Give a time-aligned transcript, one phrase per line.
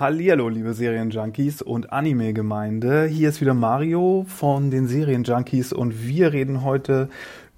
[0.00, 3.04] Hallihallo, liebe Serienjunkies und Anime-Gemeinde.
[3.04, 7.10] Hier ist wieder Mario von den Serienjunkies und wir reden heute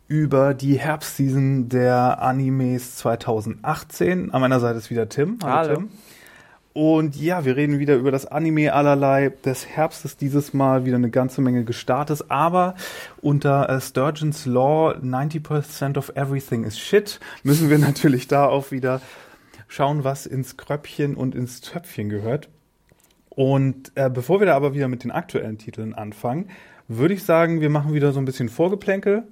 [0.09, 4.33] über die Herbstseason der Animes 2018.
[4.33, 5.39] An meiner Seite ist wieder Tim.
[5.41, 5.77] Hallo.
[5.77, 5.91] Tim.
[6.73, 11.11] Und ja, wir reden wieder über das Anime allerlei des Herbstes dieses Mal wieder eine
[11.11, 12.75] ganze Menge gestartet, aber
[13.21, 19.01] unter äh, Sturgeon's Law 90% of everything is shit müssen wir natürlich da auch wieder
[19.73, 22.51] schauen, was ins Kröpfchen und ins Töpfchen gehört.
[23.31, 26.51] Und äh, bevor wir da aber wieder mit den aktuellen Titeln anfangen,
[26.89, 29.25] würde ich sagen, wir machen wieder so ein bisschen Vorgeplänkel.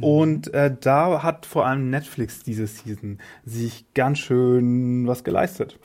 [0.00, 5.76] Und äh, da hat vor allem Netflix diese Season sich ganz schön was geleistet.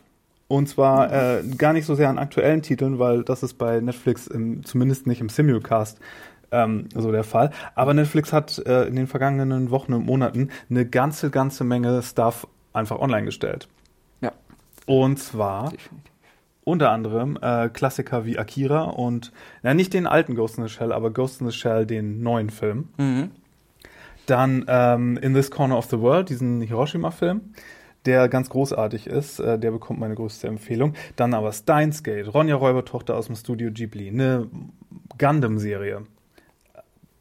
[0.47, 4.27] Und zwar äh, gar nicht so sehr an aktuellen Titeln, weil das ist bei Netflix
[4.27, 5.99] im, zumindest nicht im Simulcast
[6.51, 7.49] ähm, so der Fall.
[7.73, 12.47] Aber Netflix hat äh, in den vergangenen Wochen und Monaten eine ganze, ganze Menge Stuff
[12.73, 13.67] einfach online gestellt.
[14.21, 14.33] Ja.
[14.85, 15.71] Und zwar
[16.63, 19.31] unter anderem äh, Klassiker wie Akira und,
[19.63, 22.49] na, nicht den alten Ghost in the Shell, aber Ghost in the Shell, den neuen
[22.49, 22.89] Film.
[22.97, 23.31] Mhm.
[24.25, 27.41] Dann ähm, In This Corner of the World, diesen Hiroshima-Film,
[28.05, 29.39] der ganz großartig ist.
[29.39, 30.93] Äh, der bekommt meine größte Empfehlung.
[31.17, 34.47] Dann aber Steins Gate, Ronja Räubertochter aus dem Studio Ghibli, eine
[35.17, 36.03] Gundam-Serie.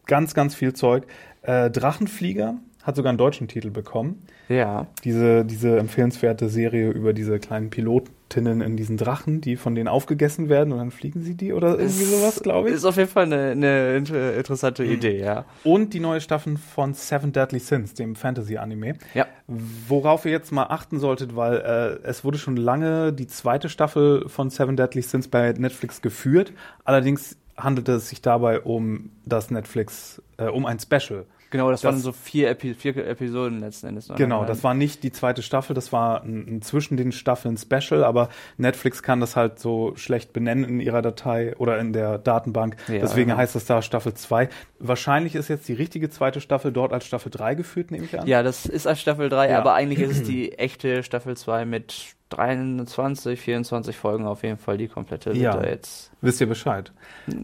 [0.06, 1.06] Ganz, ganz viel Zeug.
[1.42, 4.26] Äh, Drachenflieger hat sogar einen deutschen Titel bekommen.
[4.48, 4.88] Ja.
[5.04, 10.48] Diese, diese empfehlenswerte Serie über diese kleinen Pilotinnen in diesen Drachen, die von denen aufgegessen
[10.48, 12.74] werden und dann fliegen sie die oder irgendwie sowas, glaube ich.
[12.74, 15.44] Ist auf jeden Fall eine, eine inter- interessante Idee, ja.
[15.62, 18.94] Und die neue Staffel von Seven Deadly Sins, dem Fantasy-Anime.
[19.14, 19.26] Ja.
[19.46, 24.28] Worauf ihr jetzt mal achten solltet, weil äh, es wurde schon lange die zweite Staffel
[24.28, 26.52] von Seven Deadly Sins bei Netflix geführt.
[26.84, 31.26] Allerdings handelte es sich dabei um das Netflix, äh, um ein Special.
[31.52, 34.08] Genau, das, Das- waren so vier, Epi vier Episoden letzten Endes.
[34.08, 34.16] noch.
[34.16, 38.02] Genau, das war nicht die zweite Staffel, das war ein, ein zwischen den Staffeln Special,
[38.02, 42.76] aber Netflix kann das halt so schlecht benennen in ihrer Datei oder in der Datenbank.
[42.88, 43.36] Ja, Deswegen ja.
[43.36, 44.48] heißt das da Staffel 2.
[44.80, 48.26] Wahrscheinlich ist jetzt die richtige zweite Staffel dort als Staffel 3 geführt, nehme ich an.
[48.26, 49.58] Ja, das ist als Staffel 3, Ja.
[49.58, 54.78] aber eigentlich ist es die echte Staffel 2 mit 23, 24 Folgen auf jeden Fall
[54.78, 55.32] die komplette.
[55.32, 55.54] Ja.
[55.54, 56.10] wird da jetzt.
[56.20, 56.92] Wisst ihr Bescheid.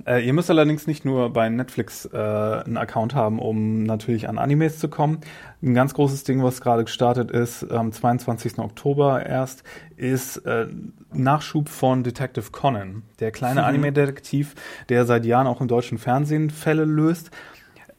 [0.06, 4.38] Äh, ihr müsst allerdings nicht nur bei Netflix äh, einen Account haben, um natürlich an
[4.38, 5.20] Animes zu kommen.
[5.62, 8.58] Ein ganz großes Ding, was gerade gestartet ist, am 22.
[8.58, 9.64] Oktober erst,
[9.96, 10.68] ist äh,
[11.12, 14.54] Nachschub von Detective Conan, der kleine Anime-Detektiv,
[14.88, 17.30] der seit Jahren auch im deutschen Fernsehen Fälle löst.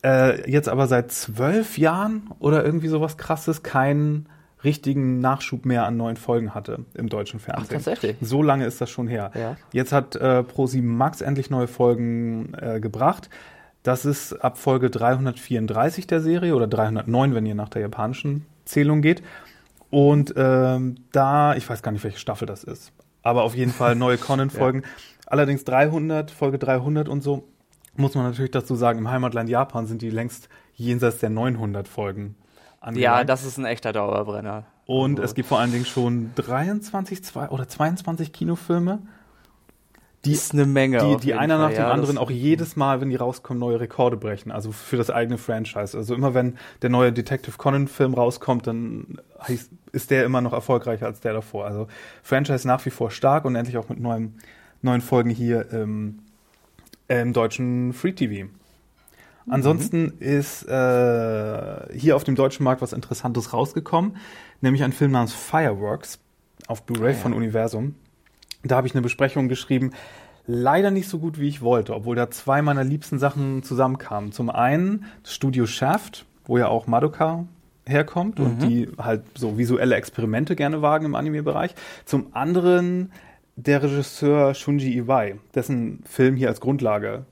[0.03, 4.29] Äh, jetzt aber seit zwölf Jahren oder irgendwie sowas krasses keinen
[4.63, 7.69] richtigen Nachschub mehr an neuen Folgen hatte im deutschen Fernsehen.
[7.69, 8.17] tatsächlich?
[8.21, 9.31] So lange ist das schon her.
[9.33, 9.57] Ja.
[9.71, 13.29] Jetzt hat äh, Pro7 Max endlich neue Folgen äh, gebracht.
[13.83, 19.01] Das ist ab Folge 334 der Serie oder 309, wenn ihr nach der japanischen Zählung
[19.01, 19.23] geht.
[19.89, 22.91] Und ähm, da, ich weiß gar nicht, welche Staffel das ist,
[23.23, 24.83] aber auf jeden Fall neue Conan-Folgen.
[25.25, 27.47] Allerdings 300, Folge 300 und so,
[27.95, 32.35] muss man natürlich dazu sagen, im Heimatland Japan sind die längst jenseits der 900 Folgen
[32.81, 33.29] Ja, angelangt.
[33.29, 34.65] das ist ein echter Dauerbrenner.
[34.85, 38.99] Und Also, es gibt vor allen Dingen schon 23 zwei, oder 22 Kinofilme,
[40.25, 40.97] die, ist eine Menge.
[40.97, 43.79] die, die einer Fall, nach dem ja, anderen auch jedes Mal, wenn die rauskommen, neue
[43.79, 44.51] Rekorde brechen.
[44.51, 45.97] Also für das eigene Franchise.
[45.97, 51.05] Also immer wenn der neue Detective Conan-Film rauskommt, dann heißt, ist der immer noch erfolgreicher
[51.05, 51.65] als der davor.
[51.65, 51.87] Also
[52.21, 54.39] Franchise nach wie vor stark und endlich auch mit neuen,
[54.81, 56.19] neuen Folgen hier im,
[57.07, 58.49] im deutschen Free TV.
[59.49, 64.17] Ansonsten ist äh, hier auf dem deutschen Markt was Interessantes rausgekommen,
[64.61, 66.19] nämlich ein Film namens Fireworks
[66.67, 67.21] auf Blu-ray Ah, ja.
[67.21, 67.95] von Universum.
[68.63, 69.91] Da habe ich eine Besprechung geschrieben.
[70.45, 74.31] Leider nicht so gut, wie ich wollte, obwohl da zwei meiner liebsten Sachen zusammenkamen.
[74.31, 77.45] Zum einen das Studio Shaft, wo ja auch Madoka
[77.85, 81.73] herkommt und die halt so visuelle Experimente gerne wagen im Anime-Bereich.
[82.05, 83.11] Zum anderen
[83.55, 87.25] der Regisseur Shunji Iwai, dessen Film hier als Grundlage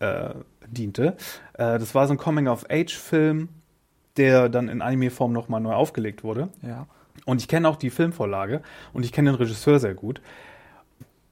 [0.00, 0.30] äh,
[0.70, 1.16] diente.
[1.54, 3.48] Äh, das war so ein Coming-of-Age-Film,
[4.16, 6.48] der dann in Anime-Form nochmal neu aufgelegt wurde.
[6.62, 6.86] Ja.
[7.26, 8.62] Und ich kenne auch die Filmvorlage
[8.92, 10.20] und ich kenne den Regisseur sehr gut.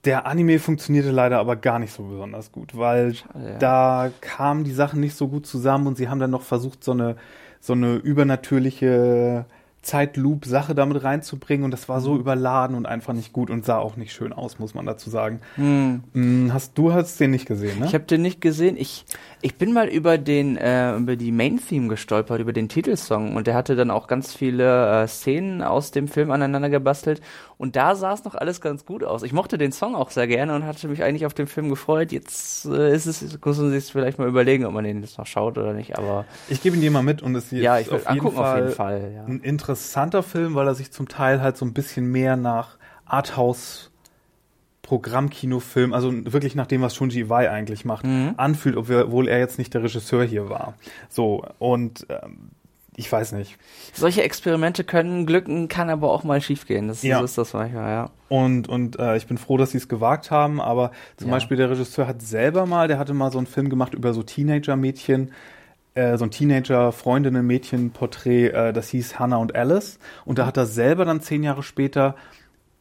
[0.04, 3.58] Der Anime funktionierte leider aber gar nicht so besonders gut, weil Schade, ja.
[3.58, 6.92] da kamen die Sachen nicht so gut zusammen und sie haben dann noch versucht, so
[6.92, 7.16] eine,
[7.60, 9.44] so eine übernatürliche
[9.82, 13.96] Zeitloop-Sache damit reinzubringen und das war so überladen und einfach nicht gut und sah auch
[13.96, 15.40] nicht schön aus, muss man dazu sagen.
[15.56, 17.86] Mm, Hast du hast den nicht gesehen, ne?
[17.86, 18.76] Ich habe den nicht gesehen.
[18.76, 19.04] Ich,
[19.40, 23.46] ich bin mal über den äh, über die Main Theme gestolpert, über den Titelsong und
[23.46, 27.20] der hatte dann auch ganz viele äh, Szenen aus dem Film aneinander gebastelt
[27.58, 29.22] und da sah es noch alles ganz gut aus.
[29.22, 32.12] Ich mochte den Song auch sehr gerne und hatte mich eigentlich auf den Film gefreut.
[32.12, 35.26] Jetzt äh, ist es muss man sich vielleicht mal überlegen, ob man den jetzt noch
[35.26, 37.88] schaut oder nicht, aber ich gebe ihn dir mal mit und es ist ja, ich
[37.88, 39.24] will auf jeden angucken Fall auf jeden Fall, ja.
[39.24, 43.90] ein interessanter Film, weil er sich zum Teil halt so ein bisschen mehr nach Arthouse
[44.82, 48.32] Programmkinofilm, also wirklich nach dem, was Shunji Iwai eigentlich macht, Mhm.
[48.38, 50.74] anfühlt, obwohl er jetzt nicht der Regisseur hier war.
[51.10, 52.52] So, und ähm,
[52.98, 53.56] ich weiß nicht.
[53.94, 56.88] Solche Experimente können glücken, kann aber auch mal schiefgehen.
[56.88, 57.18] Das Ja.
[57.20, 58.10] so ist das manchmal, ja.
[58.28, 61.34] Und, und äh, ich bin froh, dass sie es gewagt haben, aber zum Ja.
[61.34, 64.24] Beispiel der Regisseur hat selber mal, der hatte mal so einen Film gemacht über so
[64.24, 65.30] Teenager-Mädchen,
[65.94, 69.98] äh, so ein Teenager-Freundinnen-Mädchen-Porträt, äh, das hieß Hannah und Alice.
[70.24, 72.14] Und da hat er selber dann zehn Jahre später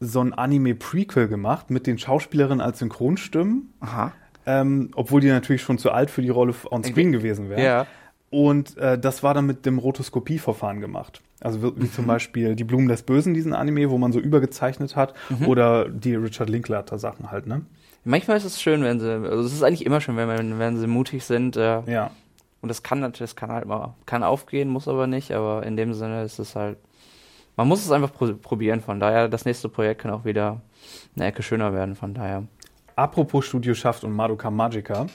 [0.00, 4.12] so ein Anime-Prequel gemacht mit den Schauspielerinnen als Synchronstimmen, Aha.
[4.46, 7.62] ähm, obwohl die natürlich schon zu alt für die Rolle on screen gewesen wären.
[7.62, 7.86] Ja.
[8.30, 11.22] Und äh, das war dann mit dem Rotoskopieverfahren gemacht.
[11.40, 14.96] Also wie, wie zum Beispiel die Blumen des Bösen, diesen Anime, wo man so übergezeichnet
[14.96, 15.14] hat,
[15.46, 17.62] oder die Richard Linklater Sachen halt, ne?
[18.04, 20.76] Manchmal ist es schön, wenn sie, also es ist eigentlich immer schön, wenn, wenn, wenn
[20.78, 21.56] sie mutig sind.
[21.56, 22.10] Äh, Ja.
[22.60, 25.76] Und das kann natürlich, das kann halt mal, kann aufgehen, muss aber nicht, aber in
[25.76, 26.76] dem Sinne ist es halt,
[27.56, 30.60] man muss es einfach pro probieren, von daher, das nächste Projekt kann auch wieder
[31.14, 32.44] eine Ecke schöner werden, von daher.
[32.98, 35.06] Apropos Studio Schaft und Madoka Magica,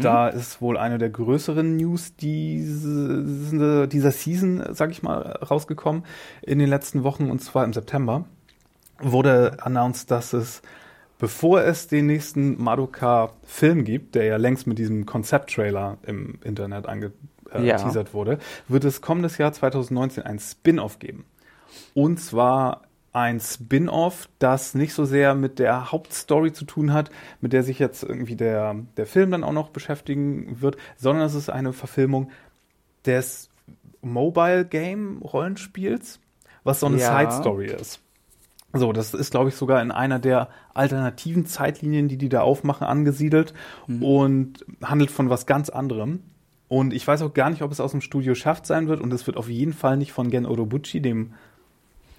[0.00, 6.04] da ist wohl eine der größeren News diese, dieser Season, sag ich mal, rausgekommen
[6.40, 8.24] in den letzten Wochen und zwar im September.
[9.00, 10.62] Wurde announced, dass es,
[11.18, 18.08] bevor es den nächsten Madoka-Film gibt, der ja längst mit diesem Konzept-Trailer im Internet angeteasert
[18.08, 18.14] Ja.
[18.14, 21.26] wurde, wird es kommendes Jahr 2019 ein Spin-off geben.
[21.92, 22.85] Und zwar
[23.16, 27.10] ein Spin-off, das nicht so sehr mit der Hauptstory zu tun hat,
[27.40, 31.34] mit der sich jetzt irgendwie der, der Film dann auch noch beschäftigen wird, sondern es
[31.34, 32.30] ist eine Verfilmung
[33.06, 33.48] des
[34.02, 36.20] Mobile Game Rollenspiels,
[36.62, 37.18] was so eine Ja.
[37.18, 38.00] Side Story ist.
[38.74, 42.86] So, das ist, glaube ich, sogar in einer der alternativen Zeitlinien, die die da aufmachen,
[42.86, 43.54] angesiedelt
[43.88, 46.20] und handelt von was ganz anderem.
[46.68, 49.10] Und ich weiß auch gar nicht, ob es aus dem Studio Schaft sein wird und
[49.14, 51.32] es wird auf jeden Fall nicht von Gen Odobuchi, dem,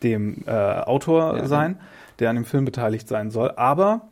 [0.03, 1.47] dem äh, Autor, Ja.
[1.47, 1.79] sein,
[2.19, 3.51] der an dem Film beteiligt sein soll.
[3.55, 4.07] Aber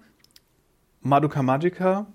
[1.02, 2.06] Madoka Magica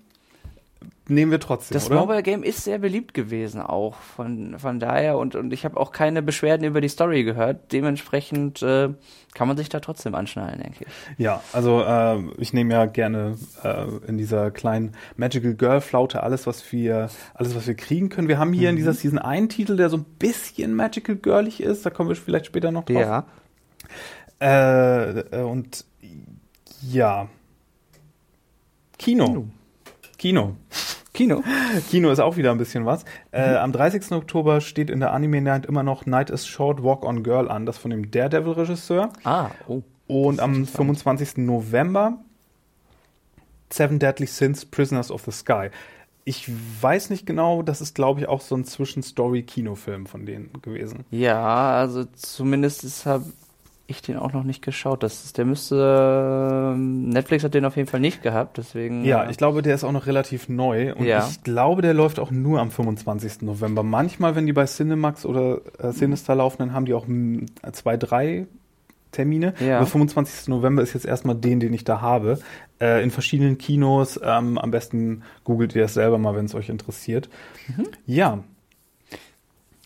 [1.08, 1.98] nehmen wir trotzdem, Das oder?
[2.00, 5.90] Mobile Game ist sehr beliebt gewesen auch, von, von daher, und, und ich habe auch
[5.90, 8.90] keine Beschwerden über die Story gehört, dementsprechend äh,
[9.34, 11.18] kann man sich da trotzdem anschnallen, denke ich.
[11.18, 16.46] Ja, also äh, ich nehme ja gerne äh, in dieser kleinen Magical Girl Flaute alles,
[16.46, 18.28] was wir alles, was wir kriegen können.
[18.28, 21.84] Wir haben hier in dieser Season einen Titel, der so ein bisschen Magical Girlig ist.
[21.84, 22.96] Da kommen wir vielleicht später noch drauf.
[23.02, 23.22] Äh,
[24.38, 25.84] äh, und
[26.82, 27.28] ja,
[28.98, 29.24] Kino.
[29.26, 29.46] Kino.
[30.18, 30.56] Kino.
[31.12, 31.42] Kino.
[31.90, 33.04] Kino ist auch wieder ein bisschen was.
[33.30, 34.12] Äh, am 30.
[34.12, 37.66] Oktober steht in der Anime Night immer noch Night is Short, Walk on Girl an,
[37.66, 39.10] das von dem Daredevil-Regisseur.
[39.24, 39.82] Ah, oh.
[40.06, 41.38] Und am 25.
[41.38, 42.18] November
[43.72, 45.70] Seven Deadly Sins, Prisoners of the Sky.
[46.24, 46.50] Ich
[46.82, 51.04] weiß nicht genau, das ist, glaube ich, auch so ein Zwischenstory-Kinofilm von denen gewesen.
[51.10, 53.24] Ja, also zumindest habe
[53.90, 55.02] ich den auch noch nicht geschaut.
[55.02, 59.04] Das ist, der müsste ähm, Netflix hat den auf jeden Fall nicht gehabt, deswegen.
[59.04, 61.26] Ja, äh, ich glaube, der ist auch noch relativ neu und Ja.
[61.28, 63.42] ich glaube, der läuft auch nur am 25.
[63.42, 63.82] November.
[63.82, 67.96] Manchmal, wenn die bei Cinemax oder äh, Sinister laufen, dann haben die auch mm, zwei,
[67.96, 68.46] drei
[69.12, 69.54] Termine.
[69.58, 69.78] Ja.
[69.78, 70.48] Aber 25.
[70.48, 72.38] November ist jetzt erstmal den, den ich da habe.
[72.80, 74.20] Äh, in verschiedenen Kinos.
[74.22, 77.28] Ähm, am besten googelt ihr das selber mal, wenn es euch interessiert.
[78.06, 78.38] Ja,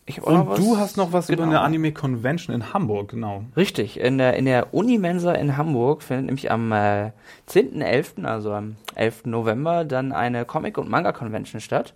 [0.06, 1.56] ich hab auch noch und was- du hast noch was über genau.
[1.58, 3.44] eine Anime-Convention in Hamburg, genau.
[3.56, 7.11] Richtig, in der, in der Unimensa in Hamburg findet nämlich am äh,
[7.49, 9.26] 10.11., also am 11.
[9.26, 11.94] November, dann eine Comic- und Manga-Convention statt.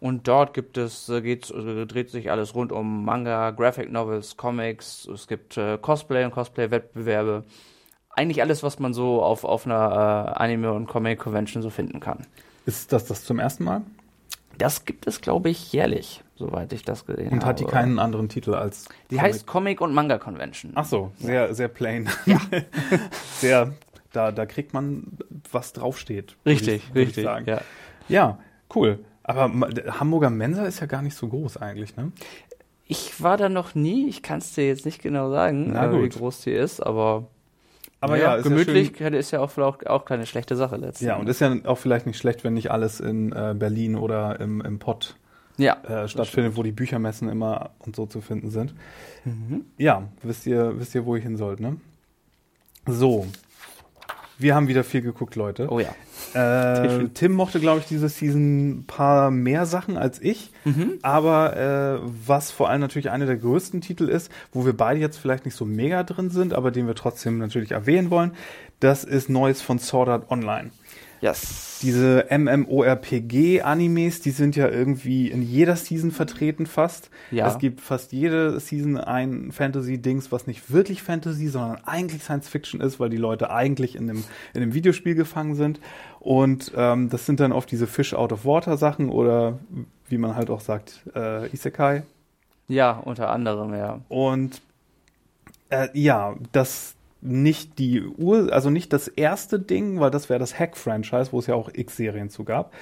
[0.00, 4.36] Und dort gibt es, äh, geht's, äh, dreht sich alles rund um Manga, Graphic Novels,
[4.36, 7.44] Comics, es gibt äh, Cosplay und Cosplay-Wettbewerbe.
[8.10, 12.26] Eigentlich alles, was man so auf, auf einer äh, Anime- und Comic-Convention so finden kann.
[12.66, 13.82] Ist das das zum ersten Mal?
[14.58, 17.34] Das gibt es, glaube ich, jährlich, soweit ich das gesehen habe.
[17.36, 18.86] Und hat die keinen anderen Titel als.
[19.10, 20.72] Die Comic- heißt Comic- und Manga-Convention.
[20.74, 22.08] Ach so, sehr, sehr plain.
[22.26, 22.40] Ja.
[23.38, 23.72] sehr,
[24.12, 25.04] da, da kriegt man,
[25.52, 26.36] was draufsteht.
[26.46, 27.18] Richtig, ich, richtig.
[27.18, 27.46] Ich sagen.
[27.46, 27.60] Ja.
[28.08, 28.38] ja,
[28.74, 29.00] cool.
[29.22, 29.50] Aber
[30.00, 32.12] Hamburger Mensa ist ja gar nicht so groß eigentlich, ne?
[32.86, 36.08] Ich war da noch nie, ich kann es dir jetzt nicht genau sagen, äh, wie
[36.08, 37.26] groß die ist, aber,
[38.00, 41.08] Aber ja, ist gemütlich Ja, ist ja auch, auch, auch keine schlechte Sache letztendlich.
[41.08, 44.40] ja, und ist ja auch vielleicht nicht schlecht, wenn nicht alles in äh, Berlin oder
[44.40, 45.16] im, im Pott
[45.58, 45.82] Ja.
[45.82, 48.74] äh, stattfindet, wo die Büchermessen immer und so zu finden sind.
[49.76, 51.76] Ja, wisst ihr, wisst ihr, wo ich hin sollt, ne?
[52.86, 53.26] So.
[54.38, 55.68] Wir haben wieder viel geguckt, Leute.
[55.68, 55.92] Oh ja.
[56.32, 57.08] Äh.
[57.12, 60.52] Tim mochte, glaube ich, diese Season ein paar mehr Sachen als ich.
[60.64, 60.94] Mhm.
[61.02, 65.16] Aber äh, was vor allem natürlich einer der größten Titel ist, wo wir beide jetzt
[65.18, 68.32] vielleicht nicht so mega drin sind, aber den wir trotzdem natürlich erwähnen wollen,
[68.78, 70.70] das ist Neues von Sword Art Online.
[71.20, 71.78] Yes.
[71.82, 77.10] Diese MMORPG-Animes, die sind ja irgendwie in jeder Season vertreten fast.
[77.30, 77.48] Ja.
[77.48, 83.00] Es gibt fast jede Season ein Fantasy-Dings, was nicht wirklich Fantasy, sondern eigentlich Science-Fiction ist,
[83.00, 85.80] weil die Leute eigentlich in dem, in dem Videospiel gefangen sind.
[86.20, 89.58] Und ähm, das sind dann oft diese Fish-out-of-water-Sachen oder
[90.08, 92.02] wie man halt auch sagt, äh, Isekai.
[92.68, 94.00] Ja, unter anderem, ja.
[94.08, 94.60] Und
[95.70, 100.58] äh, ja, das nicht die Ur, also nicht das erste Ding, weil das wäre das
[100.58, 102.72] Hack-Franchise, wo es ja auch X-Serien zu gab,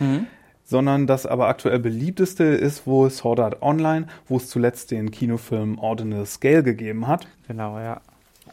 [0.64, 5.78] sondern das aber aktuell beliebteste ist wohl Sword Art Online, wo es zuletzt den Kinofilm
[5.78, 7.26] Ordinal Scale gegeben hat.
[7.46, 8.00] Genau, ja.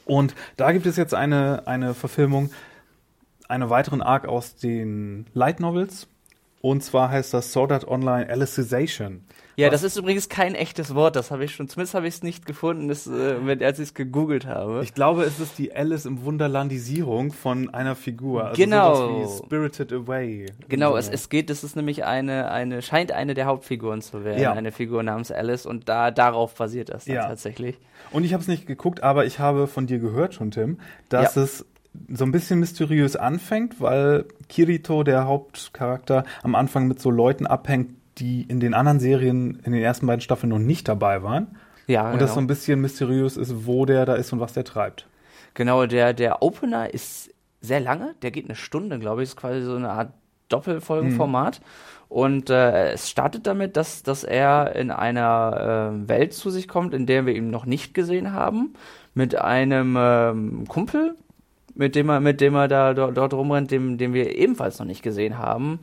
[0.06, 2.52] Und da gibt es jetzt eine, eine Verfilmung,
[3.48, 6.08] einen weiteren Arc aus den Light Novels.
[6.62, 9.22] Und zwar heißt das Sword Art Online Alicization.
[9.56, 12.24] Ja, das ist übrigens kein echtes Wort, das habe ich schon, zumindest habe ich es
[12.24, 14.82] nicht gefunden, das, äh, als ich es gegoogelt habe.
[14.84, 18.46] Ich glaube, es ist die Alice im Wunderlandisierung von einer Figur.
[18.46, 19.28] Also Genau.
[19.46, 20.48] Spirited Away.
[20.70, 20.98] Genau, So.
[20.98, 24.54] es, es geht, es ist nämlich eine, eine, scheint eine der Hauptfiguren zu werden, Ja.
[24.54, 27.28] eine Figur namens Alice und da, darauf basiert das dann Ja.
[27.28, 27.78] tatsächlich.
[28.12, 30.80] Und ich habe es nicht geguckt, aber ich habe von dir gehört schon, Tim,
[31.10, 31.44] dass Ja.
[31.44, 31.66] es
[32.12, 37.92] so ein bisschen mysteriös anfängt, weil Kirito, der Hauptcharakter, am Anfang mit so Leuten abhängt,
[38.18, 41.56] die in den anderen Serien, in den ersten beiden Staffeln noch nicht dabei waren.
[41.88, 42.34] Ja, Und das genau.
[42.36, 45.08] so ein bisschen mysteriös ist, wo der da ist und was der treibt.
[45.54, 49.62] Genau, der, der Opener ist sehr lange, der geht eine Stunde, glaube ich, ist quasi
[49.62, 50.14] so eine Art
[50.50, 51.62] Doppelfolgenformat.
[52.10, 56.94] Und äh, es startet damit, dass, dass er in einer äh, Welt zu sich kommt,
[56.94, 58.74] in der wir ihn noch nicht gesehen haben,
[59.16, 61.16] mit einem ähm, Kumpel,
[61.74, 64.86] mit dem er, mit dem er da dort, dort rumrennt, dem, den wir ebenfalls noch
[64.86, 65.80] nicht gesehen haben.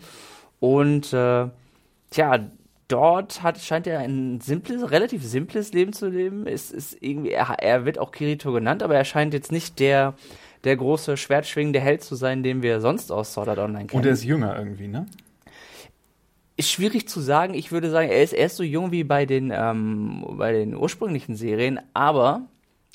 [0.61, 1.49] Und äh,
[2.11, 2.50] tja,
[2.88, 6.47] dort hat, scheint er ein simples, relativ simples Leben zu leben.
[6.47, 10.14] Es ist irgendwie, er, er wird auch Kirito genannt, aber er scheint jetzt nicht der,
[10.64, 14.00] der große schwertschwingende Held zu sein, den wir sonst aus Sword Art Online kennen.
[14.00, 15.07] Und er ist jünger irgendwie, ne?
[16.61, 17.55] ist schwierig zu sagen.
[17.55, 21.35] Ich würde sagen, er ist erst so jung wie bei den, ähm, bei den ursprünglichen
[21.35, 22.43] Serien, aber,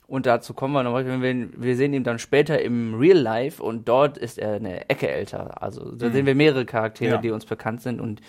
[0.08, 3.62] und dazu kommen wir noch, wenn wir, wir sehen ihn dann später im Real Life
[3.64, 5.62] und dort ist er eine Ecke älter.
[5.64, 7.18] Also da sehen wir mehrere Charaktere, Ja.
[7.18, 8.22] die uns bekannt sind und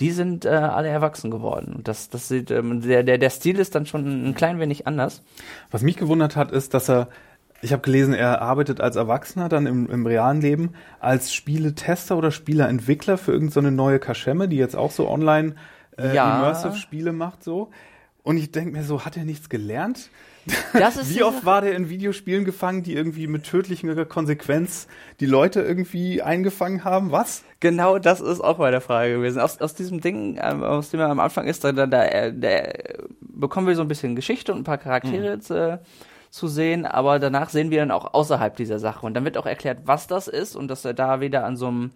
[0.00, 1.72] die sind äh, alle erwachsen geworden.
[1.74, 4.86] Und das, das sieht, ähm, der, der, der Stil ist dann schon ein klein wenig
[4.86, 5.22] anders.
[5.70, 7.08] Was mich gewundert hat, ist, dass er,
[7.62, 12.30] ich habe gelesen, er arbeitet als Erwachsener dann im, im realen Leben als Spieletester oder
[12.30, 15.54] Spieleentwickler für irgendeine so neue Kaschemme, die jetzt auch so online
[15.96, 16.38] äh, Ja.
[16.40, 17.70] Immersive Spiele macht so.
[18.22, 20.10] Und ich denke mir so, hat er nichts gelernt?
[20.72, 24.88] Das ist Wie oft war der in Videospielen gefangen, die irgendwie mit tödlicher Konsequenz
[25.20, 27.12] die Leute irgendwie eingefangen haben?
[27.12, 27.44] Was?
[27.60, 29.40] Genau das ist auch meine Frage gewesen.
[29.40, 32.62] Aus, aus diesem Ding, ähm, aus dem er am Anfang ist, da, da, da, da
[33.20, 35.80] bekommen wir so ein bisschen Geschichte und ein paar Charaktere zu,
[36.30, 39.04] zu sehen, aber danach sehen wir dann auch außerhalb dieser Sache.
[39.06, 41.68] Und dann wird auch erklärt, was das ist und dass er da wieder an so
[41.68, 41.90] einem,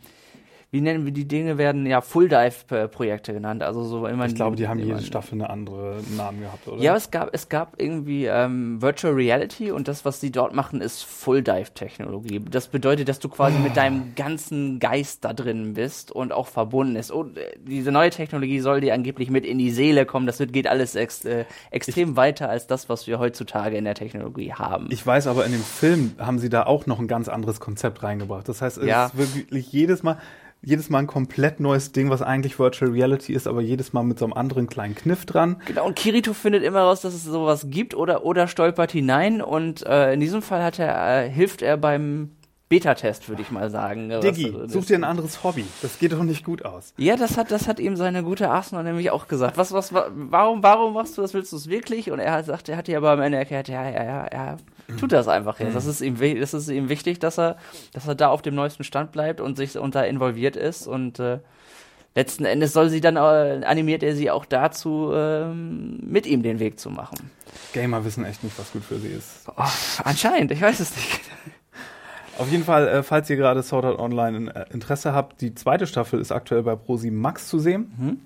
[0.73, 3.63] wie nennen wir die Dinge, werden ja Full-Dive-Projekte genannt.
[3.63, 6.83] Also so immer Ich glaube, die haben jede Staffel eine andere Namen gehabt, oder?
[6.83, 10.81] ja, es gab, es gab irgendwie ähm, Virtual Reality und das, was sie dort machen,
[10.81, 12.41] ist Full-Dive-Technologie.
[12.51, 16.97] Das bedeutet, dass du quasi mit deinem ganzen Geist da drin bist und auch verbunden
[16.97, 17.11] ist.
[17.11, 20.27] Und äh, diese neue Technologie soll dir angeblich mit in die Seele kommen.
[20.27, 23.95] Das wird, geht alles ex, äh, extrem weiter als das, was wir heutzutage in der
[23.95, 24.89] Technologie haben.
[24.91, 28.03] Ich weiß aber, in dem Film haben sie da auch noch ein ganz anderes Konzept
[28.03, 28.49] reingebracht.
[28.49, 29.07] Das heißt, es Ja.
[29.07, 30.19] ist wirklich jedes Mal,
[30.67, 34.19] jedes Mal ein komplett neues Ding, was eigentlich Virtual Reality ist, aber jedes Mal mit
[34.19, 35.63] so einem anderen kleinen Kniff dran.
[35.65, 39.87] Genau, und Kirito findet immer raus, dass es sowas gibt oder, oder stolpert hinein und
[39.87, 42.33] äh, in diesem Fall hat er, äh, hilft er beim
[42.69, 44.09] Beta-Test, würde ich mal sagen.
[44.21, 45.65] Diggi, such dir ein anderes Hobby.
[45.83, 46.95] Das geht doch nicht gut aus.
[46.97, 49.57] Ja, das hat, das hat ihm seine gute Arsenal nämlich auch gesagt.
[49.57, 51.33] Was, was, wa- warum, warum machst du das?
[51.33, 52.11] Willst du es wirklich?
[52.11, 54.57] Und er hat sagt, er hat dir aber am Ende erklärt, ja, ja, ja, er
[55.01, 55.75] tut das einfach jetzt.
[55.75, 57.57] Das ist ihm, das ist ihm wichtig, dass er,
[57.93, 61.19] dass er da auf dem neuesten Stand bleibt und sich und da involviert ist und
[61.19, 61.39] äh,
[62.15, 66.59] letzten Endes soll sie dann äh, animiert er sie auch dazu, ähm, mit ihm den
[66.59, 67.31] Weg zu machen.
[67.73, 69.47] Gamer wissen echt nicht, was gut für sie ist.
[69.57, 69.63] Oh,
[70.05, 71.21] anscheinend, ich weiß es nicht.
[72.39, 75.55] Auf jeden Fall, äh, falls ihr gerade Sword Art Online in, äh, Interesse habt, die
[75.55, 77.93] zweite Staffel ist aktuell bei Pro7 Max zu sehen.
[77.97, 78.21] Mhm.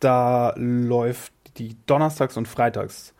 [0.00, 3.11] Da läuft die donnerstags und freitags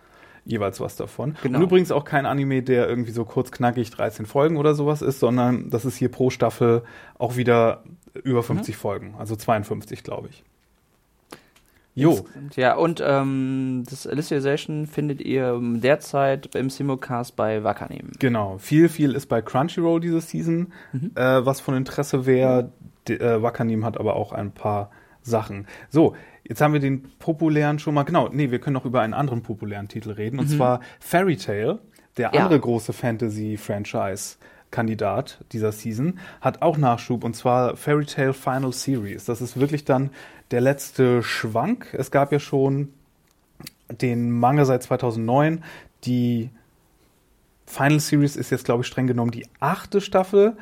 [0.45, 1.37] jeweils was davon.
[1.43, 1.59] Genau.
[1.59, 5.21] Und übrigens auch kein Anime, der irgendwie so kurz knackig 13 Folgen oder sowas ist,
[5.21, 6.83] sondern das ist hier pro Staffel
[7.19, 7.85] auch wieder
[8.25, 10.43] über 50 Folgen, also 52, glaube ich.
[11.95, 12.25] Jo,
[12.57, 18.13] Ja, und ähm, das Alicization findet ihr derzeit im Simulcast bei Wakanim.
[18.19, 18.57] genau.
[18.57, 20.73] Viel, viel ist bei Crunchyroll diese Season,
[21.15, 22.73] äh, was von Interesse wäre.
[23.07, 24.91] D- Äh, Wakanim hat aber auch ein paar
[25.23, 25.67] Sachen.
[25.91, 28.03] So, jetzt haben wir den populären schon mal.
[28.05, 30.39] Genau, nee, wir können noch über einen anderen populären Titel reden.
[30.39, 31.79] Und zwar Fairy Tail,
[32.17, 32.43] der Ja.
[32.45, 34.37] andere große Fantasy-Franchise.
[34.71, 39.27] Kandidat dieser Season hat auch Nachschub und zwar Fairy Tail Final Series.
[39.27, 40.09] Das ist wirklich dann
[40.51, 41.93] der letzte Schwank.
[41.93, 42.89] Es gab ja schon
[43.91, 45.63] den Manga seit 2009.
[46.05, 46.49] Die
[47.67, 50.57] Final Series ist jetzt, glaube ich, streng genommen die achte Staffel.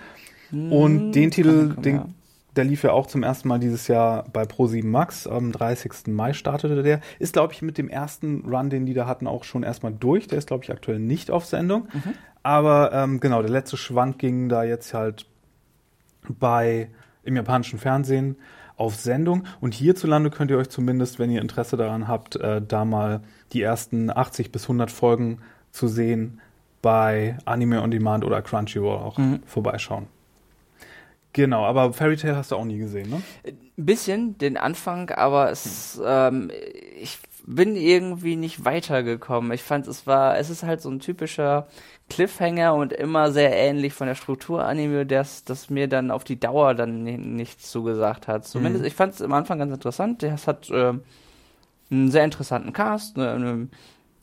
[0.53, 2.17] Und den Titel, den.
[2.57, 5.27] Der lief ja auch zum ersten Mal dieses Jahr bei Pro7 Max.
[5.27, 6.09] Am 30.
[6.09, 7.01] Mai startete der.
[7.19, 10.27] Ist, glaube ich, mit dem ersten Run, den die da hatten, auch schon erstmal durch.
[10.27, 11.89] Der ist, glaube ich, aktuell nicht auf Sendung.
[11.93, 12.15] Mhm.
[12.43, 15.27] Aber ähm, genau, der letzte Schwank ging da jetzt halt
[16.39, 16.89] bei
[17.23, 18.37] im japanischen Fernsehen
[18.77, 19.45] auf Sendung.
[19.61, 23.21] Und hierzulande könnt ihr euch zumindest, wenn ihr Interesse daran habt, äh, da mal
[23.53, 25.39] die ersten 80 bis 100 Folgen
[25.71, 26.41] zu sehen
[26.83, 29.41] bei Anime on Demand oder Crunchyroll auch Mhm.
[29.45, 30.07] vorbeischauen.
[31.33, 33.23] Genau, aber Fairy Tail hast du auch nie gesehen, ne?
[33.47, 33.57] Ein
[33.87, 36.51] bisschen den Anfang, aber es, ähm,
[37.01, 39.53] ich bin irgendwie nicht weitergekommen.
[39.53, 41.69] Ich fand, es war, es ist halt so ein typischer
[42.09, 46.39] Cliffhanger und immer sehr ähnlich von der Struktur Anime, das, das mir dann auf die
[46.39, 48.47] Dauer dann ni- nichts zugesagt hat.
[48.47, 48.87] Zumindest, Mhm.
[48.89, 50.23] ich fand es am Anfang ganz interessant.
[50.25, 51.03] Es hat ähm,
[51.91, 53.17] einen sehr interessanten Cast.
[53.17, 53.69] Ne, ne,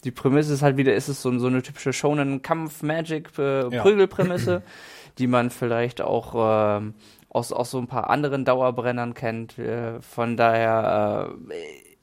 [0.04, 3.74] die Prämisse ist halt wieder, ist es so, so eine typische Shonen Kampf Magic äh,
[3.74, 3.84] Ja.
[5.18, 6.94] Die man vielleicht auch ähm,
[7.30, 9.58] aus, aus so ein paar anderen Dauerbrennern kennt.
[9.58, 11.54] Äh, von daher äh,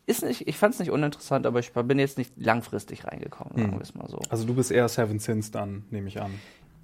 [0.07, 3.73] ist nicht, ich fand es nicht uninteressant, aber ich bin jetzt nicht langfristig reingekommen, sagen
[3.73, 3.79] Hm.
[3.79, 4.19] wir es mal so.
[4.29, 6.31] Also du bist eher Seven Sins dann, nehme ich an.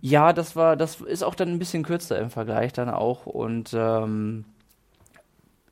[0.03, 3.75] Ja, das war, das ist auch dann ein bisschen kürzer im Vergleich dann auch und
[3.75, 4.47] ähm,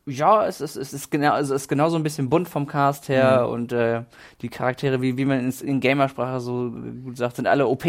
[0.04, 3.44] ja, es ist, es ist genau, es ist genauso ein bisschen bunt vom Cast her
[3.46, 3.52] Mhm.
[3.52, 4.02] und äh,
[4.42, 6.70] die Charaktere, wie, wie man in, in Gamersprache so
[7.04, 7.84] gut sagt, sind alle OP.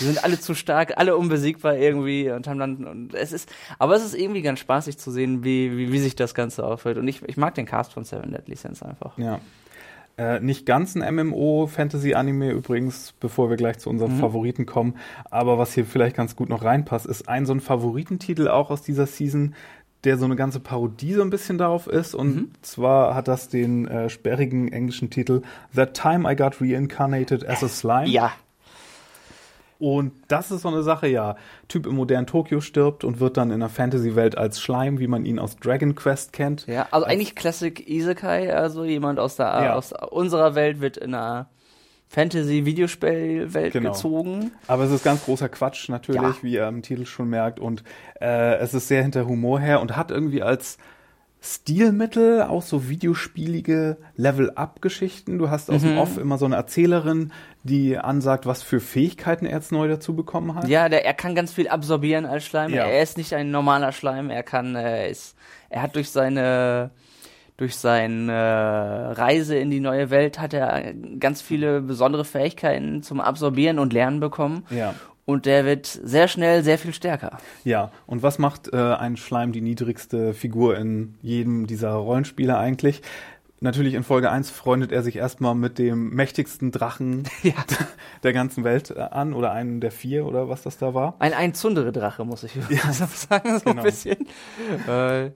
[0.00, 3.94] Die sind alle zu stark, alle unbesiegbar irgendwie und haben dann, und es ist, aber
[3.94, 6.98] es ist irgendwie ganz spaßig zu sehen, wie, wie, wie sich das Ganze auffällt.
[6.98, 9.16] Und ich, ich mag den Cast von Seven Deadly Sins einfach.
[9.18, 9.40] Ja.
[10.16, 14.20] Äh, nicht ganz ein MMO-Fantasy-Anime übrigens, bevor wir gleich zu unserem Mhm.
[14.20, 14.96] Favoriten kommen.
[15.30, 18.82] Aber was hier vielleicht ganz gut noch reinpasst, ist ein so ein Favoritentitel auch aus
[18.82, 19.54] dieser Season,
[20.04, 22.14] der so eine ganze Parodie so ein bisschen darauf ist.
[22.14, 22.50] Und Mhm.
[22.62, 25.42] zwar hat das den äh, sperrigen englischen Titel
[25.74, 28.08] That Time I Got Reincarnated as a Slime.
[28.08, 28.32] Ja,
[29.84, 31.36] Und das ist so eine Sache, ja.
[31.68, 35.26] Typ im modernen Tokio stirbt und wird dann in der Fantasy-Welt als Schleim, wie man
[35.26, 36.66] ihn aus Dragon Quest kennt.
[36.66, 39.74] Ja, also eigentlich Classic Isekai, also jemand aus der Ja.
[39.74, 41.50] aus unserer Welt wird in einer
[42.08, 43.92] Fantasy-Videospielwelt Genau.
[43.92, 44.52] gezogen.
[44.66, 46.42] Aber es ist ganz großer Quatsch natürlich, Ja.
[46.42, 47.60] wie ihr im Titel schon merkt.
[47.60, 47.82] Und
[48.20, 50.78] äh, es ist sehr hinter Humor her und hat irgendwie als
[51.44, 55.38] Stilmittel auch so videospielige Level-Up-Geschichten.
[55.38, 55.88] Du hast aus Mhm.
[55.88, 57.32] dem Off immer so eine Erzählerin,
[57.64, 60.68] die ansagt, was für Fähigkeiten er jetzt neu dazu bekommen hat.
[60.68, 62.72] Ja, der, er kann ganz viel absorbieren als Schleim.
[62.72, 62.86] Ja.
[62.86, 64.30] Er ist nicht ein normaler Schleim.
[64.30, 65.36] Er kann, äh, er ist,
[65.68, 66.90] er hat durch seine
[67.56, 73.78] durch seine Reise in die neue Welt hat er ganz viele besondere Fähigkeiten zum Absorbieren
[73.78, 74.64] und Lernen bekommen.
[74.70, 74.94] Ja.
[75.26, 77.38] Und der wird sehr schnell sehr viel stärker.
[77.64, 83.00] Ja, und was macht äh, ein Schleim die niedrigste Figur in jedem dieser Rollenspiele eigentlich?
[83.60, 87.54] Natürlich in Folge 1 freundet er sich erstmal mit dem mächtigsten Drachen Ja.
[88.22, 91.14] der ganzen Welt äh, an oder einen der vier oder was das da war.
[91.20, 92.52] Ein, ein Zundere-Drache, muss ich
[92.92, 93.80] sagen, so genau.
[93.80, 94.26] ein bisschen.
[94.88, 95.30] Äh,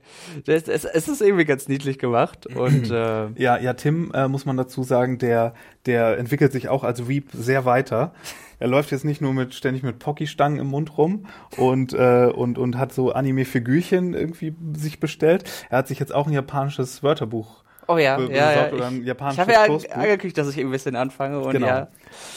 [0.44, 4.44] das, es, es ist irgendwie ganz niedlich gemacht und äh, Ja, ja, Tim, äh, muss
[4.44, 5.54] man dazu sagen, der,
[5.86, 8.12] der entwickelt sich auch als Weep sehr weiter.
[8.60, 11.26] Er läuft jetzt nicht nur mit ständig mit Pocky-Stangen im Mund rum
[11.56, 15.44] und, äh, und, und hat so Anime-Figürchen irgendwie sich bestellt.
[15.70, 18.72] Er hat sich jetzt auch ein japanisches Wörterbuch oh ja, be- ja, ja.
[18.72, 21.66] oder Ich, ich habe ja angekündigt, dass ich ein bisschen anfange und Genau.
[21.66, 21.88] ja.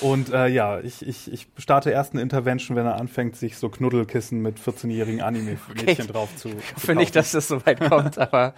[0.01, 3.69] Und äh, ja, ich, ich, ich starte erst eine Intervention, wenn er anfängt, sich so
[3.69, 6.49] Knuddelkissen mit 14-jährigen Anime-Mädchen drauf zu.
[6.49, 8.53] Ich hoffe nicht, dass das so weit kommt, aber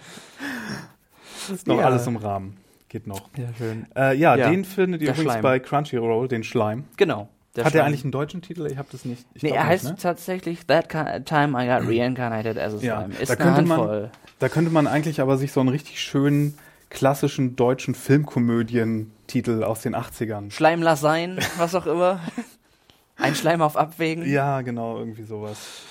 [1.52, 1.86] ist noch Ja.
[1.86, 2.56] alles im Rahmen.
[2.88, 3.22] Geht noch.
[3.36, 3.86] ja, schön.
[3.96, 5.42] Äh, ja, Ja, den findet ihr übrigens Schleim.
[5.42, 6.84] bei Crunchyroll, den Schleim.
[6.96, 7.28] Genau.
[7.56, 7.86] der Hat er Schleim.
[7.88, 8.66] eigentlich einen deutschen Titel?
[8.70, 9.26] Ich habe das nicht.
[9.34, 10.00] Ich Nee, er heißt nicht, ne?
[10.02, 10.88] tatsächlich That
[11.26, 13.14] Time I Got Reincarnated as a Ja, Slime.
[13.14, 14.10] da Ist eine könnte man- Handvoll.
[14.38, 16.56] Da könnte man eigentlich aber sich so einen richtig schönen
[16.94, 20.50] klassischen deutschen Filmkomödientitel aus den 80ern.
[20.50, 22.20] Schleim lass sein, was auch immer.
[23.16, 24.26] Ein Schleim auf Abwägen.
[24.28, 25.82] Ja, genau, irgendwie sowas.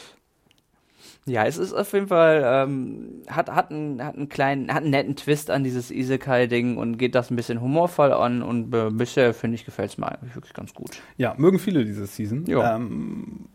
[1.25, 4.89] Ja, es ist auf jeden Fall, ähm, hat, hat, einen, hat einen kleinen, hat einen
[4.89, 9.33] netten Twist an dieses Isekai-Ding und geht das ein bisschen humorvoll an und äh, bisher,
[9.33, 10.91] finde ich, gefällt es mir eigentlich wirklich ganz gut.
[11.15, 12.45] Ja, mögen viele diese Season.
[12.45, 12.75] Ja.
[12.75, 13.45] Ähm,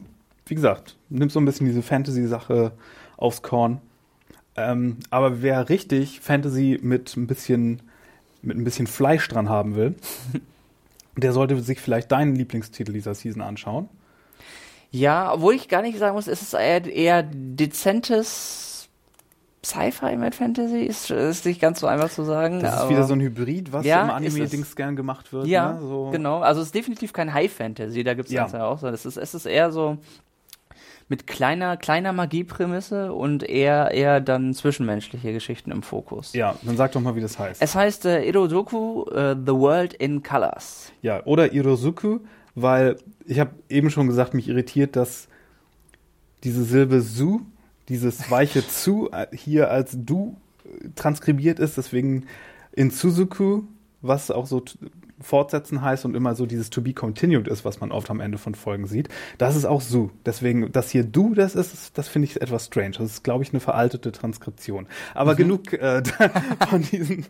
[0.47, 2.73] wie gesagt, nimmt so ein bisschen diese Fantasy-Sache
[3.19, 3.83] aufs Korn.
[4.59, 7.83] Ähm, aber wer richtig Fantasy mit ein bisschen
[8.42, 9.94] mit ein bisschen Fleisch dran haben will,
[11.16, 13.88] der sollte sich vielleicht deinen Lieblingstitel dieser Season anschauen.
[14.90, 18.88] Ja, obwohl ich gar nicht sagen muss, es ist eher, eher dezentes
[19.64, 22.61] Sci-Fi mit Fantasy, ist, ist nicht ganz so einfach zu sagen.
[22.61, 25.47] Das ist wieder so ein Hybrid, was Ja, im Anime-Dings gern gemacht wird.
[25.47, 25.81] Ja, ne?
[25.81, 26.11] so.
[26.11, 26.40] genau.
[26.40, 28.47] Also es ist definitiv kein High Fantasy, da gibt es Ja.
[28.47, 28.87] ja auch so.
[28.87, 29.99] Es ist, es ist eher so
[31.09, 36.35] mit kleiner, kleiner Magieprämisse und eher, eher dann zwischenmenschliche Geschichten im Fokus.
[36.35, 37.62] Ja, dann sag doch mal, wie das heißt.
[37.62, 40.92] Es heißt äh, Irodoku, äh, The World in Colors.
[41.01, 42.21] Ja, oder Irosuku,
[42.55, 45.29] weil ich habe eben schon gesagt, mich irritiert, dass
[46.44, 47.40] diese Silbe su,
[47.88, 52.27] dieses weiche zu, äh, hier als du äh, transkribiert ist, deswegen
[52.73, 53.62] in Suzuku,
[54.03, 54.62] was auch so
[55.21, 58.39] fortsetzen heißt und immer so dieses to be continued ist, was man oft am Ende
[58.39, 59.09] von Folgen sieht.
[59.39, 60.11] Das ist auch su.
[60.25, 62.93] Deswegen, dass hier du das ist, das finde ich etwas strange.
[62.99, 64.87] Das ist, glaube ich, eine veraltete Transkription.
[65.15, 66.03] Aber genug äh,
[66.69, 67.27] von diesen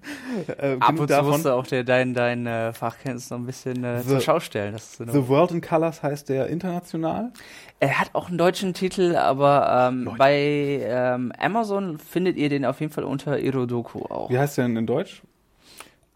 [0.58, 3.84] äh, Ab und zu musst du auch der, dein, dein äh, Fachkenntnis noch ein bisschen
[3.84, 4.76] äh, The- zur Schau stellen.
[4.78, 7.32] The World in Colors heißt der international.
[7.80, 12.80] Er hat auch einen deutschen Titel, aber ähm, bei ähm, Amazon findet ihr den auf
[12.80, 14.30] jeden Fall unter Irodoku auch.
[14.30, 15.22] Wie heißt der denn in Deutsch?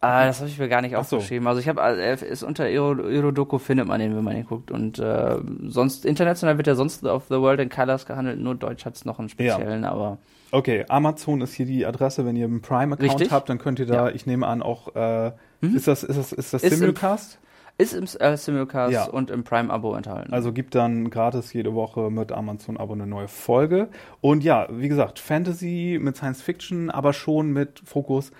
[0.02, 0.98] Ah, das habe ich mir gar nicht so.
[1.16, 1.46] aufgeschrieben.
[1.46, 4.70] Also ich habe, äh, ist unter Iro- Irodoku findet man den, wenn man den guckt.
[4.72, 5.36] Und äh,
[5.68, 8.40] sonst international wird er sonst auf The World in Colors gehandelt.
[8.40, 10.18] Nur Deutsch hat es noch einen speziellen, aber
[10.50, 12.26] Okay, Amazon ist hier die Adresse.
[12.26, 14.14] Wenn ihr einen Prime-Account habt, dann könnt ihr da, Ja.
[14.14, 15.30] ich nehme an, auch, äh,
[15.62, 17.38] ist das, ist das, ist das Ist im- Simulcast?
[17.78, 19.04] ist im äh, Simulcast Ja.
[19.04, 20.32] und im Prime-Abo enthalten.
[20.34, 23.88] Also gibt dann gratis jede Woche mit Amazon-Abo eine neue Folge.
[24.20, 28.30] Und ja, wie gesagt, Fantasy mit Science Fiction, aber schon mit Fokus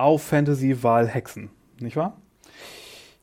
[0.00, 1.50] auf Fantasy, weil Hexen.
[1.80, 2.16] Nicht wahr?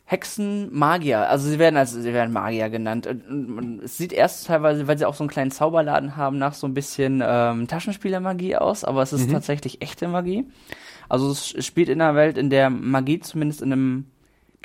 [0.05, 3.07] Hexen, Magier, also sie werden als sie werden Magier genannt.
[3.07, 6.65] Und- Es sieht erst teilweise, weil sie auch so einen kleinen Zauberladen haben, nach so
[6.65, 10.45] ein bisschen ähm, Taschenspielermagie aus, aber es ist tatsächlich echte Magie.
[11.09, 14.05] Also es spielt in einer Welt, in der Magie zumindest in einem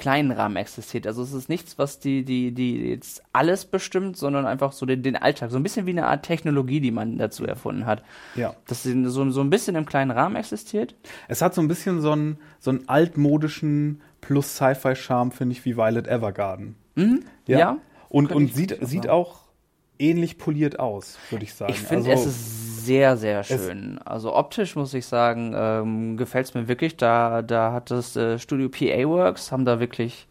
[0.03, 1.07] kleinen Rahmen existiert.
[1.07, 5.05] Also es ist nichts, was die, die, die jetzt alles bestimmt, sondern einfach so den,
[5.05, 5.53] den Alltag.
[5.53, 8.03] So ein bisschen wie eine Art Technologie, die man dazu erfunden hat.
[8.35, 8.57] Ja.
[8.67, 10.97] Dass sie so, so ein bisschen im kleinen Rahmen existiert.
[11.29, 15.77] Es hat so ein bisschen so einen, so einen altmodischen plus Sci-Fi-Charme, finde ich, wie
[15.77, 16.75] Violet Evergarden.
[17.47, 17.79] Ja.
[18.09, 19.43] Und, Könnte und ich sieht, sieht auch
[20.01, 21.73] ähnlich poliert aus, würde ich sagen.
[21.73, 23.99] Ich finde, Also, es ist sehr, sehr schön.
[24.05, 26.97] Also optisch muss ich sagen, ähm, gefällt es mir wirklich.
[26.97, 30.27] Da, da hat das äh, Studio PA Works, haben da wirklich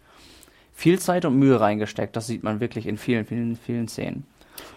[0.74, 2.16] viel Zeit und Mühe reingesteckt.
[2.16, 4.26] Das sieht man wirklich in vielen, vielen, vielen Szenen.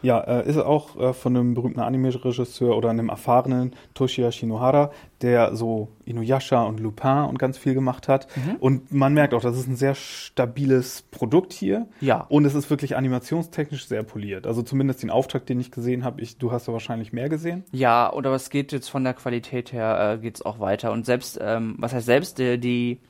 [0.03, 4.91] Ja, äh, ist auch äh, von einem berühmten Anime-Regisseur oder einem erfahrenen Toshiya Shinohara,
[5.23, 8.29] der so Inuyasha und Lupin und ganz viel gemacht hat.
[8.37, 8.57] Mhm.
[8.57, 11.87] Und man merkt auch, das ist ein sehr stabiles Produkt hier.
[12.01, 12.27] Ja.
[12.29, 14.47] Und es ist wirklich animationstechnisch sehr poliert.
[14.47, 17.65] Also zumindest den Auftrag, den ich gesehen habe, ich, du hast ja wahrscheinlich mehr gesehen.
[17.73, 20.93] Ja, oder es geht jetzt von der Qualität her, äh, geht's auch weiter.
[20.93, 23.01] Und selbst, ähm, was heißt selbst, äh, die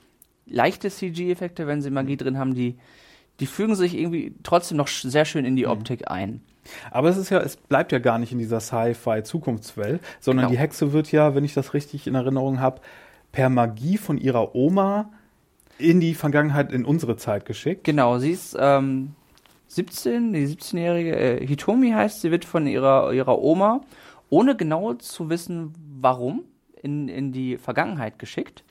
[0.46, 2.76] leichte CG-Effekte, wenn sie Magie drin haben, die,
[3.40, 6.40] die fügen sich irgendwie trotzdem noch sehr schön in die Optik ein.
[6.90, 10.52] Aber es ist ja, es bleibt ja gar nicht in dieser Sci-Fi-Zukunftswelt, sondern Genau.
[10.52, 12.80] die Hexe wird ja, wenn ich das richtig in Erinnerung habe,
[13.32, 15.10] per Magie von ihrer Oma
[15.78, 17.84] in die Vergangenheit, in unsere Zeit geschickt.
[17.84, 19.14] Genau, sie ist ähm,
[19.68, 23.80] 17, die 17-jährige äh, Hitomi heißt, sie wird von ihrer, ihrer Oma,
[24.30, 26.44] ohne genau zu wissen, warum,
[26.80, 28.62] in, in die Vergangenheit geschickt.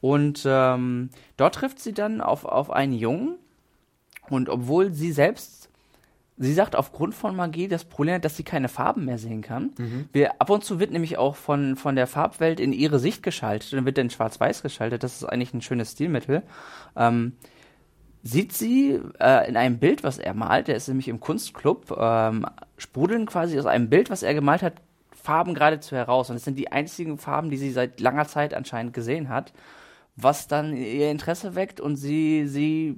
[0.00, 3.36] Und ähm, dort trifft sie dann auf, auf einen Jungen.
[4.30, 5.68] Und obwohl sie selbst,
[6.36, 9.72] sie sagt aufgrund von Magie das Problem hat, dass sie keine Farben mehr sehen kann.
[10.12, 13.72] Wir, ab und zu wird nämlich auch von, von der Farbwelt in ihre Sicht geschaltet.
[13.72, 15.02] Dann wird dann schwarz-weiß geschaltet.
[15.02, 16.42] Das ist eigentlich ein schönes Stilmittel.
[16.96, 17.32] Ähm,
[18.22, 22.46] sieht sie äh, in einem Bild, was er malt, der ist nämlich im Kunstclub, ähm,
[22.76, 24.74] sprudeln quasi aus einem Bild, was er gemalt hat,
[25.12, 26.30] Farben geradezu heraus.
[26.30, 29.52] Und es sind die einzigen Farben, die sie seit langer Zeit anscheinend gesehen hat,
[30.16, 32.96] was dann ihr Interesse weckt und sie, sie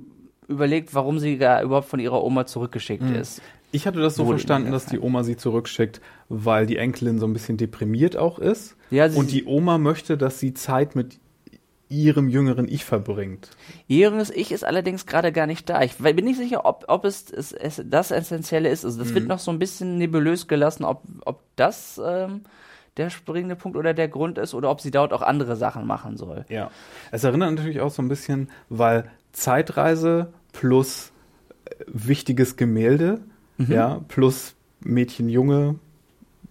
[0.49, 3.41] überlegt, warum sie gar überhaupt von ihrer Oma zurückgeschickt ist.
[3.71, 7.27] Ich hatte das so Wurde verstanden, dass die Oma sie zurückschickt, weil die Enkelin so
[7.27, 8.77] ein bisschen deprimiert auch ist.
[8.91, 11.21] Ja, und die Oma möchte, dass sie Zeit mit
[11.91, 13.51] ihrem jüngeren Ich verbringt.
[13.87, 15.83] Ihr jüngeres Ich ist allerdings gerade gar nicht da.
[15.83, 18.85] Ich bin nicht sicher, ob, ob es, es, es das Essentielle ist.
[18.85, 22.43] Also das wird noch so ein bisschen nebulös gelassen, ob, ob das ähm,
[22.97, 26.17] der springende Punkt oder der Grund ist oder ob sie dort auch andere Sachen machen
[26.17, 26.45] soll.
[26.49, 26.71] Ja.
[27.11, 31.13] Es erinnert natürlich auch so ein bisschen, weil Zeitreise plus
[31.65, 33.21] äh, wichtiges Gemälde,
[33.59, 35.81] ja, plus Mädchen-Junge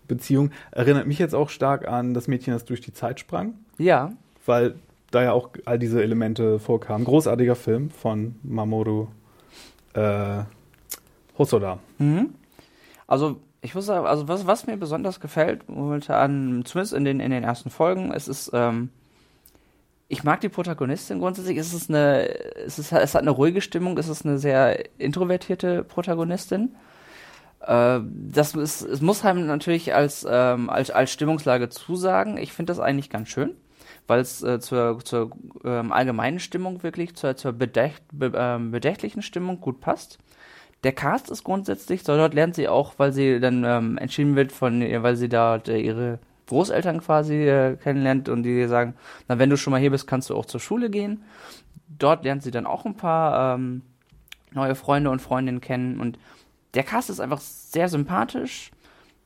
[0.07, 4.11] Beziehung, erinnert mich jetzt auch stark an das Mädchen, das durch die Zeit sprang, Ja,
[4.45, 4.75] weil
[5.11, 7.05] da ja auch all diese Elemente vorkamen.
[7.05, 9.07] Großartiger Film von Mamoru
[9.93, 10.43] äh,
[11.37, 11.79] Hosoda.
[13.07, 17.31] also ich muss sagen, also was, was mir besonders gefällt momentan, zumindest in den, in
[17.31, 18.89] den ersten Folgen, es ist, ähm,
[20.09, 21.57] ich mag die Protagonistin grundsätzlich.
[21.57, 23.97] Es ist eine, es ist, es hat eine ruhige Stimmung.
[23.97, 26.75] Es ist eine sehr introvertierte Protagonistin.
[27.61, 32.37] Äh, das ist, es muss einem natürlich als, ähm, als, als Stimmungslage zusagen.
[32.37, 33.51] Ich finde das eigentlich ganz schön,
[34.07, 35.31] weil es äh, zur, zur
[35.65, 40.19] ähm, allgemeinen Stimmung wirklich, zur, zur bedächt, be, ähm, bedächtlichen Stimmung gut passt.
[40.83, 44.51] Der Cast ist grundsätzlich, so dort lernt sie auch, weil sie dann ähm, entschieden wird
[44.51, 48.95] von, weil sie da äh, ihre Großeltern quasi äh, kennenlernt und die sagen,
[49.27, 51.23] na, wenn du schon mal hier bist, kannst du auch zur Schule gehen.
[51.87, 53.81] Dort lernt sie dann auch ein paar ähm,
[54.51, 56.17] neue Freunde und Freundinnen kennen und
[56.73, 58.71] der Cast ist einfach sehr sympathisch.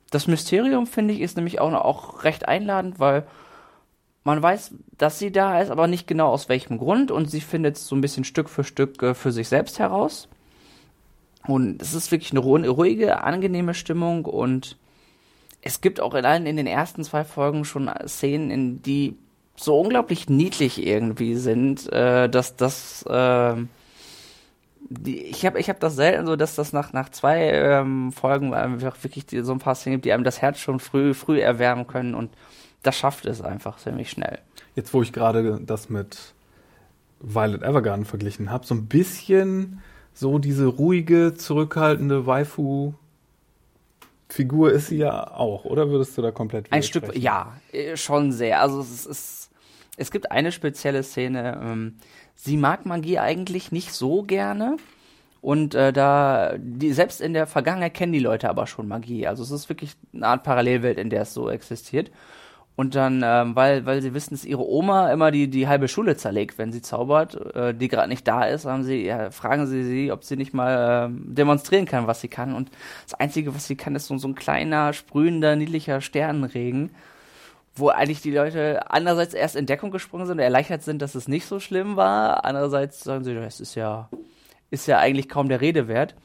[0.09, 3.25] Das Mysterium, finde ich, ist nämlich auch, auch recht einladend, weil
[4.23, 7.77] man weiß, dass sie da ist, aber nicht genau aus welchem Grund und sie findet
[7.77, 10.27] es so ein bisschen Stück für Stück äh, für sich selbst heraus.
[11.47, 14.77] Und es ist wirklich eine ruhige, angenehme Stimmung und
[15.61, 19.15] es gibt auch allein in den ersten zwei Folgen schon Szenen, in die
[19.55, 23.55] so unglaublich niedlich irgendwie sind, äh, dass das äh,
[24.89, 28.53] die, ich habe ich hab das selten so, dass das nach, nach zwei ähm, Folgen
[28.53, 31.39] einfach wirklich die, so ein paar Szenen gibt, die einem das Herz schon früh, früh
[31.39, 32.31] erwärmen können und
[32.83, 34.39] das schafft es einfach ziemlich schnell.
[34.75, 36.33] Jetzt, wo ich gerade das mit
[37.19, 39.81] Violet Evergarden verglichen habe, so ein bisschen
[40.13, 42.93] so diese ruhige, zurückhaltende Waifu
[44.31, 48.31] Figur ist sie ja auch, oder würdest du da komplett Ein Stück, ja, äh, schon
[48.31, 48.61] sehr.
[48.61, 49.49] Also es ist,
[49.97, 51.59] es gibt eine spezielle Szene.
[51.61, 51.95] Ähm,
[52.35, 54.77] sie mag Magie eigentlich nicht so gerne.
[55.41, 59.27] Und äh, da, die, selbst in der Vergangenheit kennen die Leute aber schon Magie.
[59.27, 62.09] Also es ist wirklich eine Art Parallelwelt, in der es so existiert.
[62.77, 66.15] Und dann, ähm, weil, weil sie wissen, dass ihre Oma immer die, die halbe Schule
[66.15, 69.83] zerlegt, wenn sie zaubert, äh, die gerade nicht da ist, haben sie, ja, fragen sie
[69.83, 72.55] sie, ob sie nicht mal äh, demonstrieren kann, was sie kann.
[72.55, 72.71] Und
[73.03, 76.91] das Einzige, was sie kann, ist so, so ein kleiner, sprühender, niedlicher Sternenregen,
[77.75, 81.45] wo eigentlich die Leute einerseits erst in Deckung gesprungen sind erleichtert sind, dass es nicht
[81.45, 82.45] so schlimm war.
[82.45, 84.09] Andererseits sagen sie, das ist ja,
[84.71, 86.15] ist ja eigentlich kaum der Rede wert.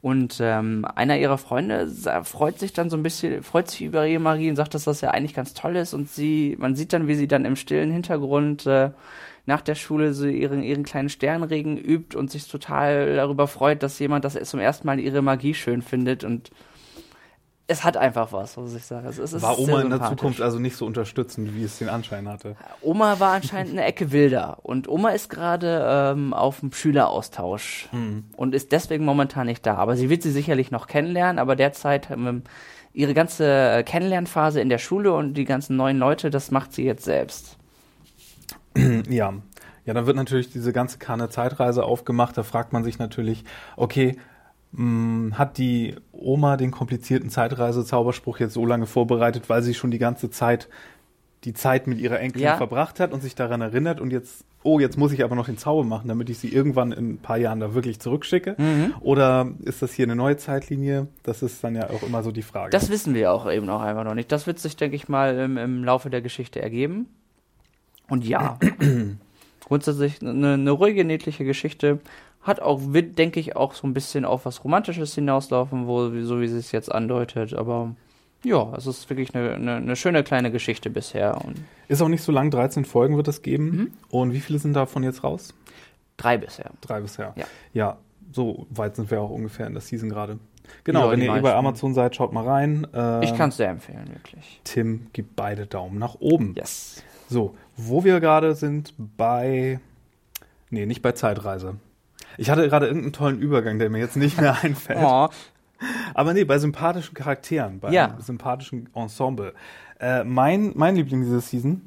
[0.00, 1.88] Und ähm, einer ihrer Freunde
[2.22, 5.00] freut sich dann so ein bisschen, freut sich über ihre Magie und sagt, dass das
[5.00, 5.92] ja eigentlich ganz toll ist.
[5.92, 8.90] Und sie, man sieht dann, wie sie dann im stillen Hintergrund äh,
[9.46, 13.98] nach der Schule so ihren, ihren kleinen Sternregen übt und sich total darüber freut, dass
[13.98, 16.50] jemand das zum ersten Mal ihre Magie schön findet und
[17.70, 19.06] es hat einfach was, muss ich sagen.
[19.06, 22.26] Es, es war Oma in der Zukunft also nicht so unterstützend, wie es den Anschein
[22.26, 22.56] hatte?
[22.80, 28.24] Oma war anscheinend eine Ecke wilder und Oma ist gerade ähm, auf dem Schüleraustausch mhm.
[28.36, 29.74] und ist deswegen momentan nicht da.
[29.76, 32.42] Aber sie wird sie sicherlich noch kennenlernen, aber derzeit ähm,
[32.94, 37.04] ihre ganze Kennenlernphase in der Schule und die ganzen neuen Leute, das macht sie jetzt
[37.04, 37.58] selbst.
[39.08, 39.34] Ja.
[39.84, 42.36] Ja, dann wird natürlich diese ganze Kanne Zeitreise aufgemacht.
[42.36, 44.18] Da fragt man sich natürlich, okay,
[45.32, 50.30] hat die Oma den komplizierten Zeitreise-Zauberspruch jetzt so lange vorbereitet, weil sie schon die ganze
[50.30, 50.68] Zeit
[51.44, 52.56] die Zeit mit ihrer Enkelin ja.
[52.56, 55.56] verbracht hat und sich daran erinnert und jetzt, oh, jetzt muss ich aber noch den
[55.56, 58.56] Zauber machen, damit ich sie irgendwann in ein paar Jahren da wirklich zurückschicke?
[58.58, 58.94] Mhm.
[59.00, 61.06] Oder ist das hier eine neue Zeitlinie?
[61.22, 62.70] Das ist dann ja auch immer so die Frage.
[62.70, 64.32] Das wissen wir auch eben auch einfach noch nicht.
[64.32, 67.06] Das wird sich, denke ich mal, im, im Laufe der Geschichte ergeben.
[68.08, 68.58] Und ja,
[69.64, 72.00] grundsätzlich eine, eine ruhige, niedliche Geschichte
[72.48, 76.40] hat auch, wird, denke ich, auch so ein bisschen auf was Romantisches hinauslaufen, wo, so
[76.40, 77.54] wie sie es jetzt andeutet.
[77.54, 77.94] Aber
[78.42, 81.44] ja, es ist wirklich eine, eine, eine schöne kleine Geschichte bisher.
[81.44, 81.56] Und
[81.88, 83.64] ist auch nicht so lang, 13 Folgen wird es geben.
[83.64, 83.92] Mhm.
[84.10, 85.54] Und wie viele sind davon jetzt raus?
[86.16, 86.70] Drei bisher.
[86.80, 87.32] Drei bisher.
[87.36, 87.44] Ja.
[87.72, 87.98] Ja,
[88.32, 90.38] so weit sind wir auch ungefähr in der Season gerade.
[90.84, 92.86] Genau, ja, wenn ihr eh bei Amazon seid, schaut mal rein.
[92.92, 94.60] Äh, ich kann es sehr empfehlen, wirklich.
[94.64, 96.54] Tim gibt beide Daumen nach oben.
[96.56, 97.02] Yes.
[97.28, 99.80] So, wo wir gerade sind bei.
[100.70, 101.76] Nee, nicht bei Zeitreise.
[102.36, 105.00] Ich hatte gerade irgendeinen tollen Übergang, der mir jetzt nicht mehr einfällt.
[105.02, 105.28] oh.
[106.14, 108.06] Aber nee, bei sympathischen Charakteren, bei ja.
[108.06, 109.54] einem sympathischen Ensemble.
[110.00, 111.82] Äh, mein, mein Liebling dieser Season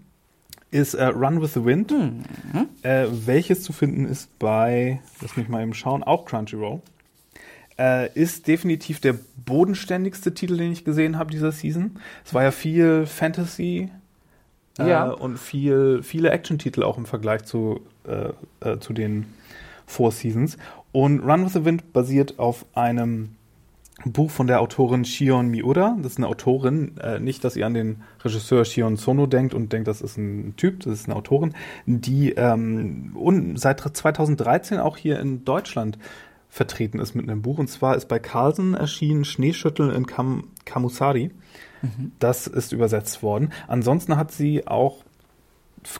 [0.71, 2.69] ist äh, Run with the Wind, mhm.
[2.84, 6.82] äh, welches zu finden ist bei, lass mich mal eben schauen, auch Crunchyroll.
[7.77, 11.99] Äh, ist definitiv der bodenständigste Titel, den ich gesehen habe dieser Season.
[12.25, 13.89] Es war ja viel Fantasy
[14.80, 15.10] äh, ja.
[15.10, 19.25] und viel, viele Action-Titel auch im Vergleich zu, äh, zu den
[19.91, 20.58] Four Seasons.
[20.91, 23.36] Und Run with the Wind basiert auf einem
[24.06, 25.95] Buch von der Autorin Shion Miura.
[26.01, 29.71] Das ist eine Autorin, äh, nicht, dass ihr an den Regisseur Shion Sono denkt und
[29.73, 31.54] denkt, das ist ein Typ, das ist eine Autorin,
[31.86, 35.99] die ähm, und seit 2013 auch hier in Deutschland
[36.49, 37.60] vertreten ist mit einem Buch.
[37.60, 41.32] Und zwar ist bei Carlsen erschienen Schneeschütteln in Kam Kamusari.
[41.82, 42.12] Mhm.
[42.19, 43.51] Das ist übersetzt worden.
[43.67, 45.04] Ansonsten hat sie auch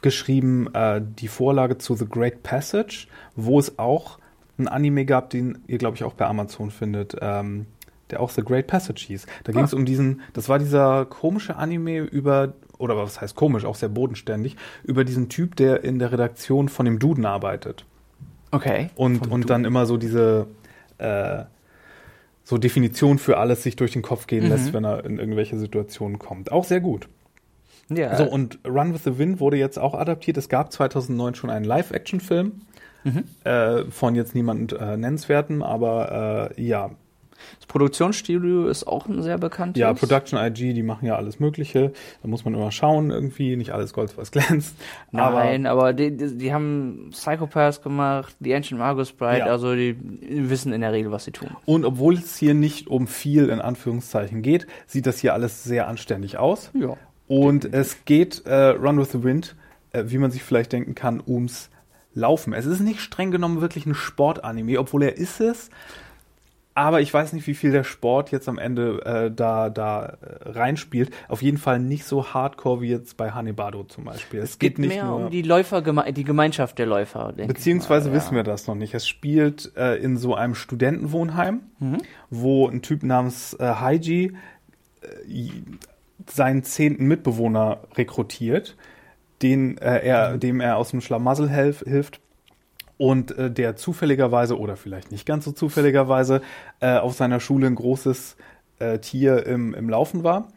[0.02, 4.20] geschrieben äh, die Vorlage zu The Great Passage, wo es auch
[4.58, 7.66] ein Anime gab, den ihr, glaube ich, auch bei Amazon findet, ähm,
[8.12, 9.26] der auch The Great Passage hieß.
[9.44, 9.78] Da ging es ah.
[9.78, 14.58] um diesen, das war dieser komische Anime über oder was heißt komisch, auch sehr bodenständig,
[14.84, 17.86] über diesen Typ, der in der Redaktion von dem Duden arbeitet.
[18.50, 18.90] Okay.
[18.96, 20.48] Und, und dann immer so diese
[20.98, 21.44] äh,
[22.44, 26.20] so Definition für alles sich durch den Kopf gehen lässt, wenn er in irgendwelche Situationen
[26.20, 26.52] kommt.
[26.52, 27.08] Auch sehr gut.
[27.96, 28.16] Ja.
[28.16, 30.38] So, und Run with the Wind wurde jetzt auch adaptiert.
[30.38, 32.62] Es gab 2009 schon einen Live-Action-Film
[33.44, 36.92] äh, von jetzt niemand äh, nennenswerten, aber äh, ja.
[37.58, 39.82] das Produktionsstudio ist auch ein sehr bekanntes.
[39.82, 41.94] Ja, Production IG, die machen ja alles Mögliche.
[42.22, 44.76] Da muss man immer schauen irgendwie, nicht alles Gold, was glänzt.
[45.12, 49.46] Nein, aber, die, die, die haben Psychopaths gemacht, The Ancient Magus Bride, Ja.
[49.46, 49.98] also die
[50.30, 51.50] wissen in der Regel, was sie tun.
[51.66, 55.88] Und obwohl es hier nicht um viel in Anführungszeichen geht, sieht das hier alles sehr
[55.88, 56.70] anständig aus.
[56.80, 56.98] Ja.
[57.32, 59.56] Und es geht äh, Run with the Wind,
[59.94, 61.70] äh, wie man sich vielleicht denken kann, ums
[62.14, 62.52] Laufen.
[62.52, 65.70] Es ist nicht streng genommen wirklich ein Sportanime, obwohl er ist es.
[66.74, 70.50] Aber ich weiß nicht, wie viel der Sport jetzt am Ende äh, da, da äh,
[70.50, 71.12] reinspielt.
[71.30, 74.42] Auf jeden Fall nicht so hardcore wie jetzt bei Hanebado zum Beispiel.
[74.42, 78.14] Es, geht, nicht mehr nur um die Läufer, die Gemeinschaft der Läufer, denke Beziehungsweise ich
[78.14, 78.94] mal, wissen wir das noch nicht.
[78.94, 82.00] Es spielt äh, in so einem Studentenwohnheim, Mhm.
[82.30, 84.34] wo ein Typ namens Haiji
[85.02, 85.08] äh,
[86.30, 88.76] seinen zehnten Mitbewohner rekrutiert,
[89.42, 90.40] den, äh, er, Mhm.
[90.40, 92.22] dem er aus dem Schlamassel helf, hilft
[92.98, 96.42] und äh, der zufälligerweise oder vielleicht nicht ganz so zufälligerweise
[96.80, 98.38] äh, auf seiner Schule ein großes
[98.80, 100.48] äh, Tier im, im Laufen war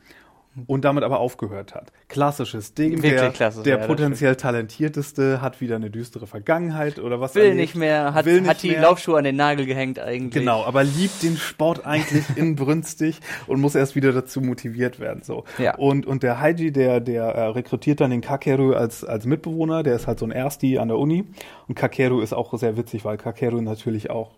[0.67, 1.93] und damit aber aufgehört hat.
[2.09, 2.93] Klassisches Ding.
[2.93, 7.43] Wirklich der klassisch, der ja, potenziell talentierteste hat wieder eine düstere Vergangenheit oder was Will
[7.43, 8.83] erlebt, nicht mehr, hat, nicht hat die mehr.
[8.83, 10.43] Laufschuhe an den Nagel gehängt eigentlich.
[10.43, 15.23] Genau, aber liebt den Sport eigentlich inbrünstig und muss erst wieder dazu motiviert werden.
[15.23, 15.45] So.
[15.59, 15.77] Ja.
[15.77, 19.97] Und, und der Haiji, der, der äh, rekrutiert dann den Kakeru als, als Mitbewohner, der
[19.97, 21.25] ist halt so ein Ersti an der Uni.
[21.67, 24.31] Und Kakeru ist auch sehr witzig, weil Kakeru natürlich auch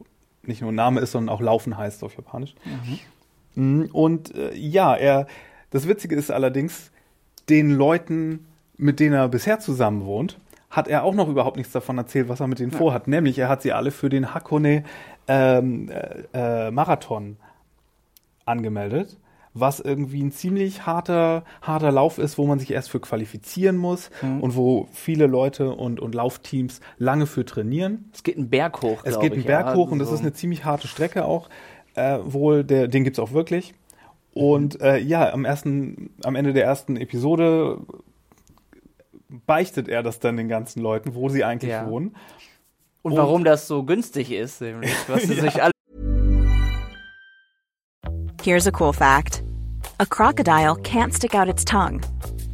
[0.42, 2.54] nicht nur ein Name ist, sondern auch Laufen heißt auf Japanisch.
[3.54, 3.88] Mhm.
[3.92, 5.26] Und äh, ja, er,
[5.76, 6.90] das Witzige ist allerdings,
[7.50, 8.46] den Leuten,
[8.78, 10.38] mit denen er bisher zusammen wohnt,
[10.70, 13.08] hat er auch noch überhaupt nichts davon erzählt, was er mit denen vorhat.
[13.08, 14.84] Nämlich, er hat sie alle für den Hakone
[15.28, 17.36] ähm, äh, äh, Marathon
[18.46, 19.18] angemeldet,
[19.52, 24.10] was irgendwie ein ziemlich harter, harter Lauf ist, wo man sich erst für qualifizieren muss
[24.40, 28.10] und wo viele Leute und, und Laufteams lange für trainieren.
[28.14, 30.14] Es geht einen Berg hoch, Es geht einen ich, Berg ja, hoch und das so.
[30.14, 31.50] ist eine ziemlich harte Strecke auch.
[31.94, 33.74] Äh, wohl, der, den gibt's auch wirklich.
[34.36, 37.80] Und äh, ja, am ersten, am Ende der ersten Episode
[39.46, 41.88] beichtet er das dann den ganzen Leuten, wo sie eigentlich Ja.
[41.88, 42.14] wohnen.
[43.00, 45.72] Und warum das so günstig ist, nämlich, was sie sich alle
[48.42, 49.42] Here's a cool fact
[50.00, 52.02] a crocodile can't stick out its tongue.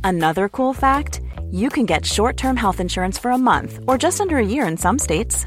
[0.05, 4.21] Another cool fact you can get short term health insurance for a month or just
[4.21, 5.47] under a year in some states.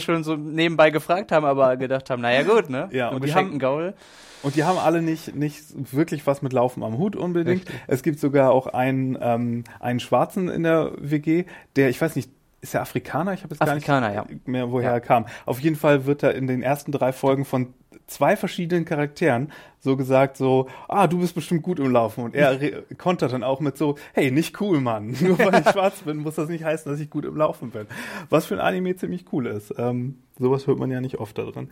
[0.00, 2.88] schon so nebenbei gefragt haben, aber gedacht haben, naja gut, ne?
[2.92, 3.94] Ja, und die haben- Gaul.
[4.42, 5.62] Und die haben alle nicht, nicht
[5.94, 7.64] wirklich was mit Laufen am Hut unbedingt.
[7.86, 11.44] Es gibt sogar auch einen, ähm, einen Schwarzen in der WG,
[11.76, 12.28] der, ich weiß nicht,
[12.62, 13.34] ist er Afrikaner?
[13.34, 14.24] Ich habe jetzt Afrikaner, gar ja.
[14.32, 14.94] nicht mehr, woher Ja.
[14.94, 15.26] er kam.
[15.44, 17.74] Auf jeden Fall wird er in den ersten drei Folgen von
[18.06, 22.24] zwei verschiedenen Charakteren so gesagt, so, ah, du bist bestimmt gut im Laufen.
[22.24, 25.16] Und er kontert dann auch mit so, hey, nicht cool, Mann.
[25.20, 27.86] Nur weil ich schwarz bin, muss das nicht heißen, dass ich gut im Laufen bin.
[28.30, 29.74] Was für ein Anime ziemlich cool ist.
[29.76, 31.68] Ähm, sowas hört man ja nicht oft da drin.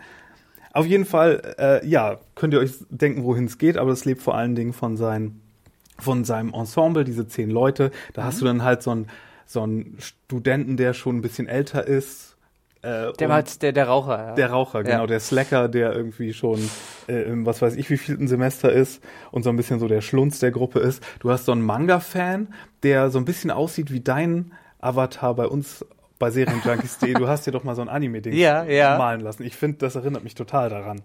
[0.72, 4.22] Auf jeden Fall, äh, ja, könnt ihr euch denken, wohin es geht, aber es lebt
[4.22, 5.40] vor allen Dingen von, sein,
[5.98, 7.90] von seinem Ensemble, diese zehn Leute.
[8.14, 9.08] Da hast du dann halt so einen
[9.50, 12.36] so einen Studenten, der schon ein bisschen älter ist.
[12.82, 14.34] Äh, Der war jetzt der, der Raucher, ja.
[14.34, 15.06] der Raucher, genau, Ja.
[15.06, 16.58] der Slacker, der irgendwie schon
[17.08, 20.38] äh, im was weiß ich wievielten Semester ist und so ein bisschen so der Schlunz
[20.38, 21.02] der Gruppe ist.
[21.18, 25.84] Du hast so einen Manga-Fan, der so ein bisschen aussieht wie dein Avatar bei uns
[26.20, 27.14] bei Serienjunkies.de.
[27.14, 28.64] Du hast dir doch mal so ein Anime-Ding ja.
[28.98, 29.42] malen lassen.
[29.42, 31.02] Ich finde, das erinnert mich total daran.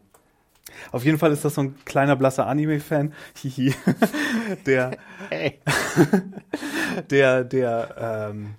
[0.91, 3.73] Auf jeden Fall ist das so ein kleiner blasser Anime-Fan, hihi,
[4.65, 4.97] der,
[5.29, 5.59] Hey.
[7.09, 8.55] der, der, ähm,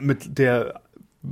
[0.00, 0.80] mit der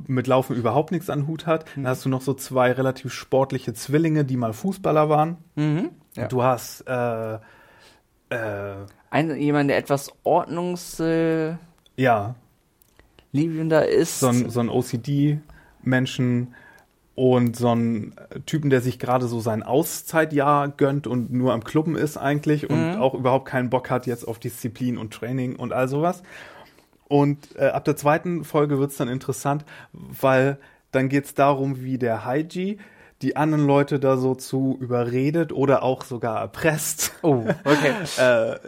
[0.09, 1.67] mit Laufen überhaupt nichts an Hut hat.
[1.77, 5.37] Dann hast du noch so zwei relativ sportliche Zwillinge, die mal Fußballer waren.
[5.55, 5.91] Mhm.
[6.17, 6.27] Ja.
[6.27, 11.59] Du hast äh, äh, Ein, jemand, der etwas ordnungsliebender
[11.97, 12.35] äh, ja
[13.33, 14.21] liebender ist.
[14.21, 16.55] so ein, so ein OCD-Menschen
[17.15, 18.15] und so einen
[18.47, 22.97] Typen, der sich gerade so sein Auszeitjahr gönnt und nur am Klubben ist eigentlich und
[22.97, 26.23] auch überhaupt keinen Bock hat jetzt auf Disziplin und Training und all sowas.
[27.07, 30.59] Und äh, ab der zweiten Folge wird's dann interessant, weil
[30.91, 32.79] dann geht's darum, wie der Haiji
[33.23, 37.95] die anderen Leute da so zu überredet oder auch sogar erpresst, Oh, okay.
[38.19, 38.59] äh,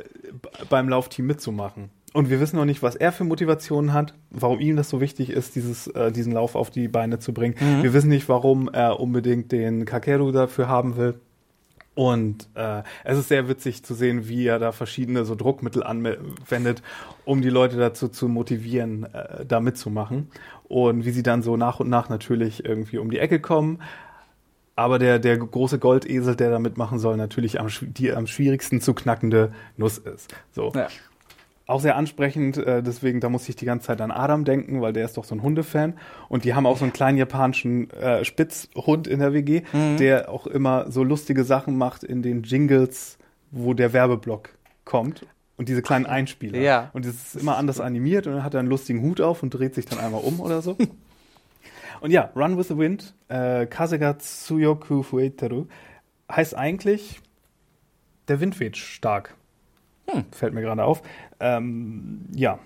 [0.70, 1.90] beim Laufteam mitzumachen.
[2.16, 5.28] Und wir wissen noch nicht, was er für Motivationen hat, warum ihm das so wichtig
[5.28, 7.56] ist, dieses, äh, diesen Lauf auf die Beine zu bringen.
[7.82, 11.20] Wir wissen nicht, warum er unbedingt den Kakeru dafür haben will.
[11.94, 16.80] Und äh, es ist sehr witzig zu sehen, wie er da verschiedene so Druckmittel anwendet,
[17.26, 20.30] um die Leute dazu zu motivieren, äh, da mitzumachen.
[20.68, 23.82] Und wie sie dann so nach und nach natürlich irgendwie um die Ecke kommen.
[24.74, 28.94] Aber der, der große Goldesel, der da mitmachen soll, natürlich am, die am schwierigsten zu
[28.94, 30.34] knackende Nuss ist.
[30.52, 30.72] So.
[30.74, 30.88] Ja.
[31.68, 34.92] Auch sehr ansprechend, äh, deswegen, da muss ich die ganze Zeit an Adam denken, weil
[34.92, 35.94] der ist doch so ein Hundefan.
[36.28, 39.62] Und die haben auch so einen kleinen japanischen äh, Spitzhund in der WG,
[39.98, 43.18] der auch immer so lustige Sachen macht in den Jingles,
[43.50, 44.50] wo der Werbeblock
[44.84, 45.26] kommt.
[45.56, 46.58] Und diese kleinen Einspieler.
[46.58, 46.90] Ja.
[46.92, 49.50] Und das ist immer anders animiert und dann hat er einen lustigen Hut auf und
[49.50, 50.76] dreht sich dann einmal um oder so.
[52.00, 55.66] und ja, Run with the Wind, äh, Kasega Tsuyoku Fueteru,
[56.30, 57.20] heißt eigentlich,
[58.28, 59.34] der Wind weht stark.
[60.32, 61.02] Fällt mir gerade auf.
[61.40, 62.58] Ähm, ja,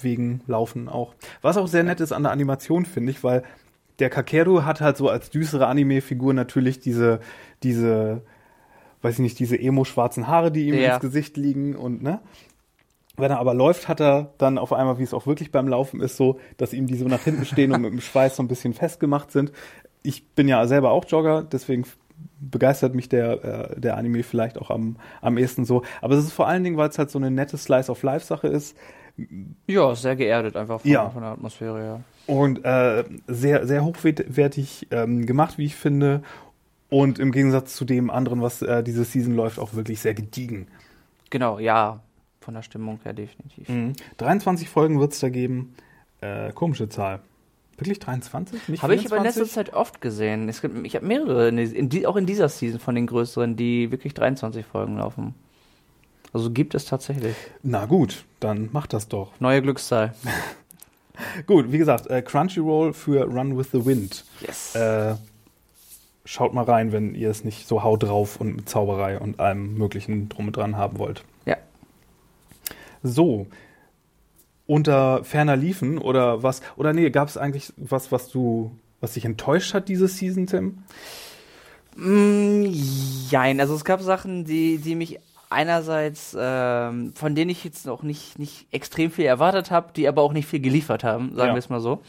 [0.00, 1.14] wegen Laufen auch.
[1.42, 3.42] Was auch sehr nett ist an der Animation, finde ich, weil
[3.98, 7.20] der Kakeru hat halt so als düstere Anime-Figur natürlich diese,
[7.62, 8.20] diese,
[9.02, 10.92] weiß ich nicht, diese emo-schwarzen Haare, die ihm Ja.
[10.94, 12.20] ins Gesicht liegen und, ne?
[13.18, 16.02] Wenn er aber läuft, hat er dann auf einmal, wie es auch wirklich beim Laufen
[16.02, 18.48] ist, so, dass ihm die so nach hinten stehen und mit dem Schweiß so ein
[18.48, 19.52] bisschen festgemacht sind.
[20.02, 21.86] Ich bin ja selber auch Jogger, deswegen
[22.40, 25.82] begeistert mich der, äh, der Anime vielleicht auch am, am ehesten so.
[26.00, 28.76] Aber es ist vor allen Dingen, weil es halt so eine nette Slice-of-Life-Sache ist
[29.66, 31.10] Ja, sehr geerdet einfach von, Ja.
[31.10, 32.00] von der Atmosphäre, ja.
[32.34, 36.22] und äh, sehr, sehr hochwertig ähm, gemacht, wie ich finde.
[36.88, 40.68] Und im Gegensatz zu dem anderen, was äh, diese Season läuft, auch wirklich sehr gediegen.
[41.30, 42.00] Genau, ja.
[42.40, 43.66] Von der Stimmung her definitiv.
[44.18, 45.74] 23 Folgen wird es da geben.
[46.20, 47.18] Äh, komische Zahl.
[47.78, 48.68] Wirklich 23?
[48.68, 49.42] Nicht Habe ich aber in 24?
[49.42, 50.48] letzter Zeit oft gesehen.
[50.48, 53.90] Es gibt, ich habe mehrere, in die, auch in dieser Season von den größeren, die
[53.90, 55.34] wirklich 23 Folgen laufen.
[56.32, 57.36] Also gibt es tatsächlich.
[57.62, 59.32] Na gut, dann macht das doch.
[59.40, 60.14] Neue Glückszahl.
[61.46, 64.24] Gut, wie gesagt, äh, Crunchyroll für Run with the Wind.
[64.46, 64.74] Yes.
[64.74, 65.14] Äh,
[66.26, 69.78] schaut mal rein, wenn ihr es nicht so haut drauf und mit Zauberei und allem
[69.78, 71.24] möglichen drum und dran haben wollt.
[71.46, 71.56] ja.
[73.02, 73.46] So.
[74.66, 76.60] Unter ferner liefen oder was?
[76.76, 80.78] Oder nee, gab es eigentlich was, was du, was dich enttäuscht hat, diese Season, Tim?
[81.96, 82.64] Mm,
[83.30, 88.02] jein, also es gab Sachen, die, die mich einerseits, ähm, von denen ich jetzt noch
[88.02, 91.54] nicht, nicht extrem viel erwartet habe, die aber auch nicht viel geliefert haben, sagen Ja.
[91.54, 92.02] wir es mal so.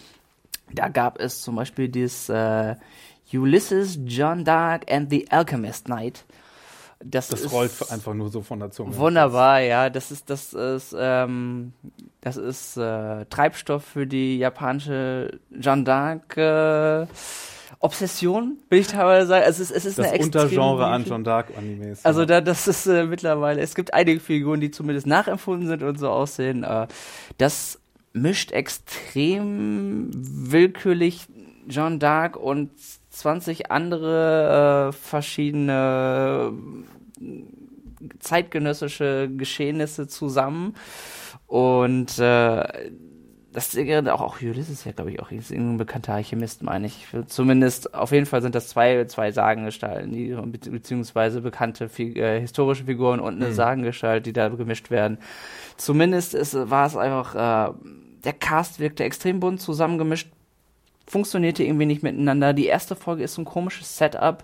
[0.73, 2.75] Da gab es zum Beispiel das äh,
[3.31, 6.25] Ulysses, John Dark and the Alchemist Knight.
[7.03, 8.95] Das, Das rollt einfach nur so von der Zunge.
[8.97, 9.89] Wunderbar, ja.
[9.89, 11.73] Das ist, das ist, ähm,
[12.21, 17.07] das ist äh, Treibstoff für die japanische Jeanne d'Arc äh,
[17.79, 19.45] Obsession, will ich teilweise sagen.
[19.45, 22.03] Also es ist, es ist Das eine Untergenre an John Dark Animes.
[22.03, 25.99] Also da, das ist äh, mittlerweile, es gibt einige Figuren, die zumindest nachempfunden sind und
[25.99, 26.63] so aussehen.
[26.63, 26.87] Äh,
[27.37, 27.79] das
[28.13, 31.27] mischt extrem willkürlich
[31.69, 32.71] Jeanne d'Arc und
[33.17, 36.53] 20 andere äh, verschiedene
[37.19, 37.43] äh,
[38.19, 40.75] zeitgenössische Geschehnisse zusammen.
[41.47, 42.91] Und äh,
[43.53, 47.07] das ist auch, auch Ulysses ja, glaube ich, auch ist ein bekannter Alchemist, meine ich.
[47.25, 52.83] Zumindest, auf jeden Fall sind das zwei, zwei Sagengestalten, die, be- beziehungsweise bekannte äh, historische
[52.85, 55.17] Figuren und eine Sagengestalt, die da gemischt werden.
[55.75, 57.73] Zumindest ist, war es einfach, äh,
[58.25, 60.29] der Cast wirkte extrem bunt zusammengemischt,
[61.07, 62.53] funktionierte irgendwie nicht miteinander.
[62.53, 64.43] Die erste Folge ist so ein komisches Setup.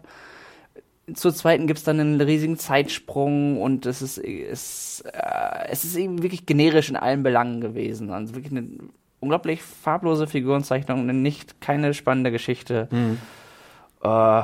[1.14, 6.24] Zur zweiten gibt's dann einen riesigen Zeitsprung und es ist, es, äh, es ist eben
[6.24, 8.10] wirklich generisch in allen Belangen gewesen.
[8.12, 8.68] Also wirklich eine
[9.20, 12.88] unglaublich farblose Figurenzeichnung, eine nicht keine spannende Geschichte.
[14.02, 14.42] Äh,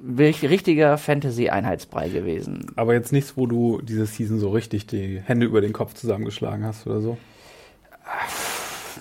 [0.00, 2.72] wirklich richtiger Fantasy-Einheitsbrei gewesen.
[2.76, 6.64] Aber jetzt nichts, wo du diese Season so richtig die Hände über den Kopf zusammengeschlagen
[6.64, 7.18] hast oder so.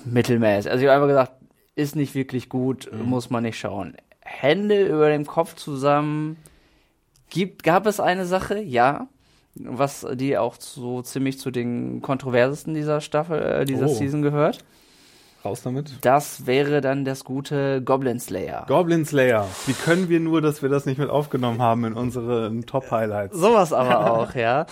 [0.05, 0.71] Mittelmäßig.
[0.71, 1.31] Also ich habe einfach gesagt,
[1.75, 3.95] ist nicht wirklich gut, muss man nicht schauen.
[4.21, 6.37] Hände über dem Kopf zusammen.
[7.29, 8.59] Gibt, gab es eine Sache?
[8.59, 9.07] Ja.
[9.55, 13.93] Was die auch so ziemlich zu den kontroversesten dieser Staffel, äh, dieser Oh.
[13.93, 14.65] Season gehört.
[15.45, 15.93] Raus damit.
[16.01, 18.65] Das wäre dann das gute Goblin Slayer.
[18.67, 19.47] Goblin Slayer.
[19.67, 23.37] Wie können wir nur, dass wir das nicht mit aufgenommen haben in unseren Top-Highlights?
[23.37, 24.65] Sowas aber auch, ja.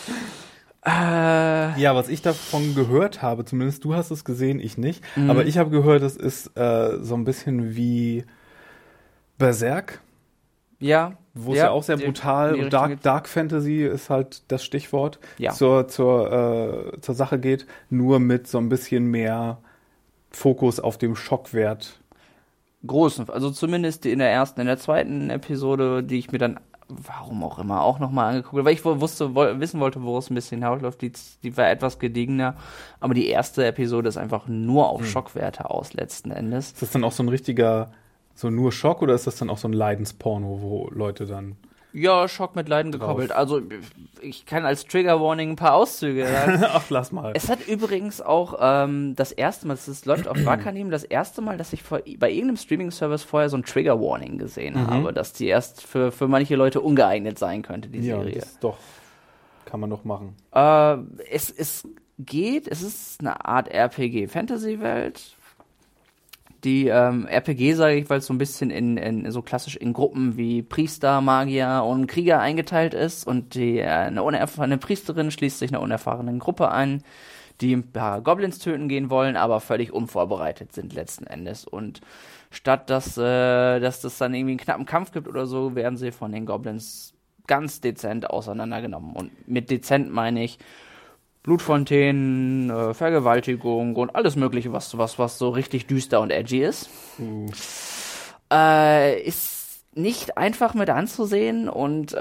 [0.85, 5.45] Äh, Ja, was ich davon gehört habe, zumindest du hast es gesehen, ich nicht, aber
[5.45, 8.25] ich habe gehört, es ist äh, so ein bisschen wie
[9.37, 10.01] Berserk,
[10.79, 11.13] ja.
[11.33, 13.01] wo es ja, auch sehr die- brutal und Dark.
[13.01, 15.51] Dark Fantasy ist halt das Stichwort, Ja.
[15.51, 19.59] zur, zur, äh, zur Sache geht, nur mit so ein bisschen mehr
[20.31, 21.99] Fokus auf dem Schockwert
[22.85, 26.59] großen, also zumindest in der ersten, in der zweiten Episode, die ich mir dann
[26.89, 30.35] warum auch immer auch nochmal angeguckt weil ich wusste, wo, wissen wollte, wo es ein
[30.35, 31.01] bisschen hinausläuft.
[31.01, 31.11] Die,
[31.43, 32.55] die war etwas gediegener,
[32.99, 35.07] aber die erste Episode ist einfach nur auf hm.
[35.07, 36.67] Schockwerte aus letzten Endes.
[36.67, 37.91] Ist das dann auch so ein richtiger,
[38.35, 41.57] so nur Schock oder ist das dann auch so ein Leidensporno, wo Leute dann
[41.93, 43.31] ja, Schock mit Leiden gekoppelt.
[43.31, 43.61] Also
[44.21, 46.63] ich kann als Trigger Warning ein paar Auszüge sagen.
[46.73, 47.33] Ach, lass mal.
[47.35, 51.57] Es hat übrigens auch ähm, das erste Mal, es läuft auf Wakanim, das erste Mal,
[51.57, 54.87] dass ich vor, bei irgendeinem Streaming-Service vorher so ein Trigger Warning gesehen mhm.
[54.87, 58.39] habe, dass die erst für, für manche Leute ungeeignet sein könnte, die ja, Serie.
[58.39, 58.77] Das doch.
[59.65, 60.35] Kann man doch machen.
[60.51, 60.97] Äh,
[61.29, 61.87] es, es
[62.17, 65.35] geht, es ist eine Art RPG-Fantasy-Welt
[66.63, 69.93] die ähm, RPG, sage ich, weil es so ein bisschen in, in so klassisch in
[69.93, 73.27] Gruppen wie Priester, Magier und Krieger eingeteilt ist.
[73.27, 77.03] Und die äh, eine unerfahrene Priesterin schließt sich einer unerfahrenen Gruppe ein,
[77.61, 81.65] die ein paar Goblins töten gehen wollen, aber völlig unvorbereitet sind letzten Endes.
[81.65, 82.01] Und
[82.49, 86.11] statt dass äh, dass das dann irgendwie einen knappen Kampf gibt oder so, werden sie
[86.11, 87.13] von den Goblins
[87.45, 89.15] ganz dezent auseinandergenommen.
[89.15, 90.59] Und mit dezent meine ich
[91.43, 96.89] Blutfontänen, äh, Vergewaltigung und alles Mögliche, was, was, was so richtig düster und edgy ist.
[97.19, 97.47] Uh.
[98.51, 102.17] Äh, ist nicht einfach mit anzusehen und äh,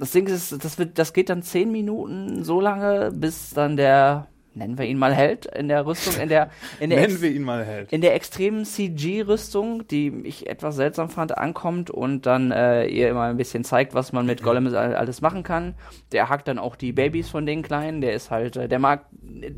[0.00, 4.28] das Ding ist, das wird, das geht dann zehn Minuten so lange, bis dann der
[4.58, 6.50] nennen wir ihn mal Held in der Rüstung, in der,
[6.80, 7.92] in der, nennen wir ihn mal Held.
[7.92, 13.22] In der extremen CG-Rüstung, die ich etwas seltsam fand, ankommt und dann äh, ihr immer
[13.22, 15.74] ein bisschen zeigt, was man mit Gollum alles machen kann.
[16.12, 19.04] Der hackt dann auch die Babys von den Kleinen, der ist halt, äh, der mag,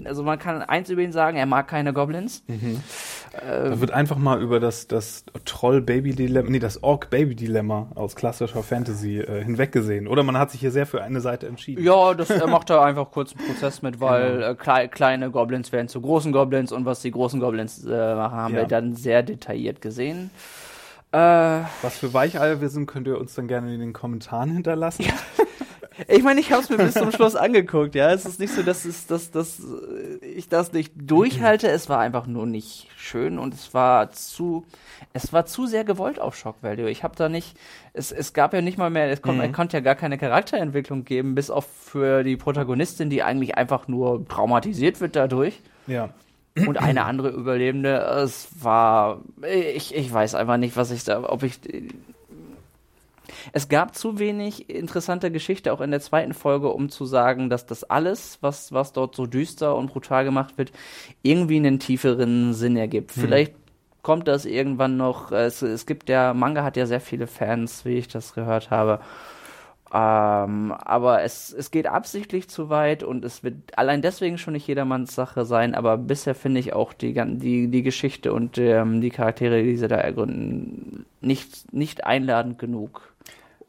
[0.04, 2.44] also man kann eins über ihn sagen, er mag keine Goblins.
[2.46, 2.80] Mhm.
[3.32, 9.18] Äh, da wird einfach mal über das, das Troll-Baby-Dilemma, nee, das Orc-Baby-Dilemma aus klassischer Fantasy
[9.18, 10.08] äh, hinweggesehen.
[10.08, 11.82] Oder man hat sich hier sehr für eine Seite entschieden.
[11.82, 14.50] Ja, das er macht da einfach kurz einen Prozess mit, weil genau.
[14.50, 14.54] äh,
[14.90, 18.60] kleine Goblins werden zu großen Goblins und was die großen Goblins äh, machen, haben ja.
[18.60, 20.30] wir dann sehr detailliert gesehen.
[21.12, 21.18] Äh,
[21.82, 25.04] was für Weicheier wir sind, könnt ihr uns dann gerne in den Kommentaren hinterlassen.
[25.04, 25.14] Ja.
[26.08, 28.12] Ich meine, ich habe es mir bis zum Schluss angeguckt, ja.
[28.12, 29.62] Es ist nicht so, dass, es, dass, dass
[30.22, 31.68] ich das nicht durchhalte.
[31.68, 34.64] Es war einfach nur nicht schön und es war zu,
[35.12, 36.90] es war zu sehr gewollt auf Shock Value.
[36.90, 37.56] Ich habe da nicht,
[37.92, 39.52] es, es gab ja nicht mal mehr, es, kon, mhm.
[39.52, 44.26] konnte ja gar keine Charakterentwicklung geben, bis auf für die Protagonistin, die eigentlich einfach nur
[44.28, 45.60] traumatisiert wird dadurch.
[45.86, 46.10] Ja
[46.66, 47.98] und eine andere Überlebende.
[48.22, 49.22] Es war,
[49.74, 51.60] ich, ich weiß einfach nicht, was ich da, ob ich
[53.52, 57.66] es gab zu wenig interessante Geschichte auch in der zweiten Folge, um zu sagen, dass
[57.66, 60.72] das alles, was, was dort so düster und brutal gemacht wird,
[61.22, 63.12] irgendwie einen tieferen Sinn ergibt.
[63.12, 63.22] Hm.
[63.22, 63.54] Vielleicht
[64.02, 65.32] kommt das irgendwann noch.
[65.32, 69.00] Es, es gibt ja, Manga hat ja sehr viele Fans, wie ich das gehört habe.
[69.92, 74.68] Ähm, aber es, es geht absichtlich zu weit und es wird allein deswegen schon nicht
[74.68, 79.10] jedermanns Sache sein, aber bisher finde ich auch die, die, die Geschichte und ähm, die
[79.10, 83.09] Charaktere, die sie da ergründen, nicht, nicht einladend genug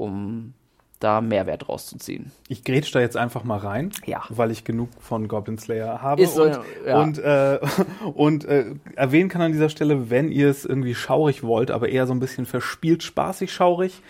[0.01, 0.53] um
[1.01, 2.31] da Mehrwert rauszuziehen.
[2.47, 4.21] Ich grätsch da jetzt einfach mal rein, ja.
[4.29, 6.21] weil ich genug von Goblin Slayer habe.
[6.21, 7.01] Ist und ja.
[7.01, 7.59] und, äh,
[8.13, 12.05] und äh, erwähnen kann an dieser Stelle, wenn ihr es irgendwie schaurig wollt, aber eher
[12.05, 14.01] so ein bisschen verspielt, spaßig schaurig,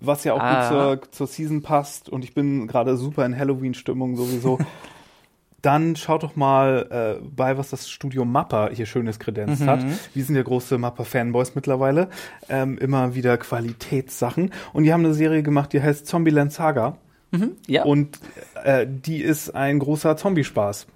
[0.00, 0.54] was ja auch ah.
[0.54, 2.08] gut zur, zur Season passt.
[2.08, 4.58] Und ich bin gerade super in Halloween-Stimmung sowieso.
[5.64, 9.66] dann schaut doch mal äh, bei, was das Studio Mappa hier schönes kredenzt mhm.
[9.66, 9.84] hat.
[10.12, 12.08] Wir sind ja große Mappa-Fanboys mittlerweile.
[12.48, 14.50] Ähm, immer wieder Qualitätssachen.
[14.72, 16.98] Und die haben eine Serie gemacht, die heißt Zombieland Saga.
[17.30, 17.84] Mhm, ja.
[17.84, 18.18] Und
[18.62, 20.86] äh, die ist ein großer Zombiespaß.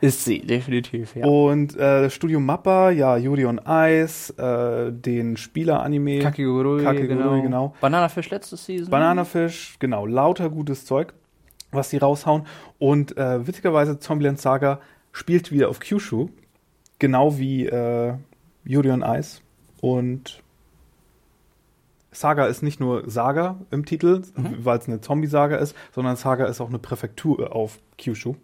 [0.00, 1.26] Ist sie, definitiv, ja.
[1.26, 6.20] Und äh, Studio Mappa, ja, Yuri on Ice, äh, den Spieler-Anime.
[6.20, 7.42] Kakegurui, Kakegurui genau.
[7.42, 7.74] genau.
[7.80, 8.90] Bananafisch letzte Season.
[8.90, 10.06] Bananafisch, genau.
[10.06, 11.14] Lauter gutes Zeug
[11.70, 12.46] was die raushauen.
[12.78, 14.80] Und äh, witzigerweise Zombieland Saga
[15.12, 16.28] spielt wieder auf Kyushu,
[16.98, 18.14] genau wie äh,
[18.64, 19.40] Yuri on Ice.
[19.80, 20.42] Und
[22.10, 24.64] Saga ist nicht nur Saga im Titel, mhm.
[24.64, 28.34] weil es eine Zombie-Saga ist, sondern Saga ist auch eine Präfektur auf Kyushu.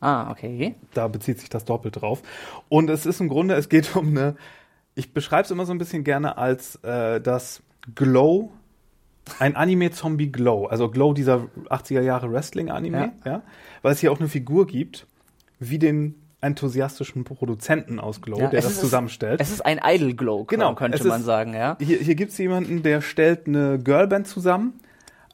[0.00, 0.74] Ah, okay.
[0.94, 2.22] Da bezieht sich das doppelt drauf.
[2.68, 4.36] Und es ist im Grunde, es geht um eine,
[4.94, 7.62] ich beschreibe es immer so ein bisschen gerne als äh, das
[7.94, 8.50] Glow
[9.38, 13.30] ein Anime-Zombie Glow, also Glow dieser 80er Jahre Wrestling-Anime, ja.
[13.30, 13.42] ja.
[13.82, 15.06] weil es hier auch eine Figur gibt,
[15.58, 19.40] wie den enthusiastischen Produzenten aus Glow, ja, der das ist, zusammenstellt.
[19.40, 21.76] Es ist ein Idol Glow, genau, könnte man ist, sagen, ja.
[21.80, 24.80] Hier, hier gibt es jemanden, der stellt eine Girlband zusammen,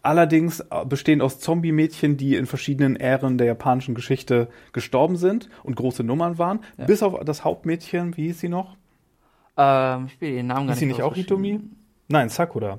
[0.03, 6.05] allerdings bestehend aus Zombie-Mädchen, die in verschiedenen Ähren der japanischen Geschichte gestorben sind und große
[6.05, 6.84] Nummern waren, ja.
[6.84, 8.76] bis auf das Hauptmädchen, wie hieß sie noch?
[9.57, 10.72] Ähm, ich will den Namen gar nicht.
[10.74, 11.61] Ist sie nicht auch Hitomi?
[12.09, 12.78] Nein, Sakura.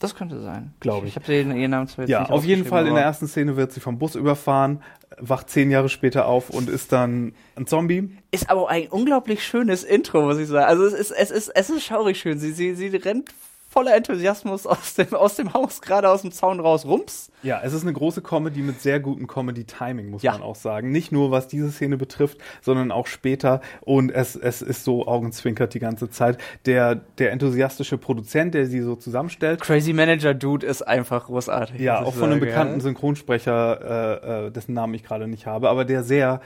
[0.00, 0.74] Das könnte sein.
[0.80, 1.16] Glaube ich.
[1.16, 3.28] Ich habe ihren, ihren Namen zwar jetzt Ja, nicht auf jeden Fall in der ersten
[3.28, 4.82] Szene wird sie vom Bus überfahren,
[5.18, 8.16] wacht zehn Jahre später auf und ist dann ein Zombie.
[8.30, 10.66] Ist aber ein unglaublich schönes Intro, muss ich sagen.
[10.66, 12.38] Also es ist, es ist, es ist schaurig schön.
[12.38, 13.30] Sie, sie, sie rennt
[13.74, 17.30] voller Enthusiasmus aus dem, aus dem Haus, gerade aus dem Zaun raus, rums.
[17.42, 20.32] Ja, es ist eine große Comedy mit sehr gutem Comedy-Timing, muss Ja.
[20.32, 20.92] man auch sagen.
[20.92, 23.60] Nicht nur was diese Szene betrifft, sondern auch später.
[23.82, 26.38] Und es, es ist so augenzwinkert die ganze Zeit.
[26.66, 31.80] Der, der enthusiastische Produzent, der sie so zusammenstellt, Crazy Manager Dude ist einfach großartig.
[31.80, 32.80] ja, auch von einem bekannten.
[32.80, 36.40] Synchronsprecher, äh, äh, dessen Namen ich gerade nicht habe, aber der sehr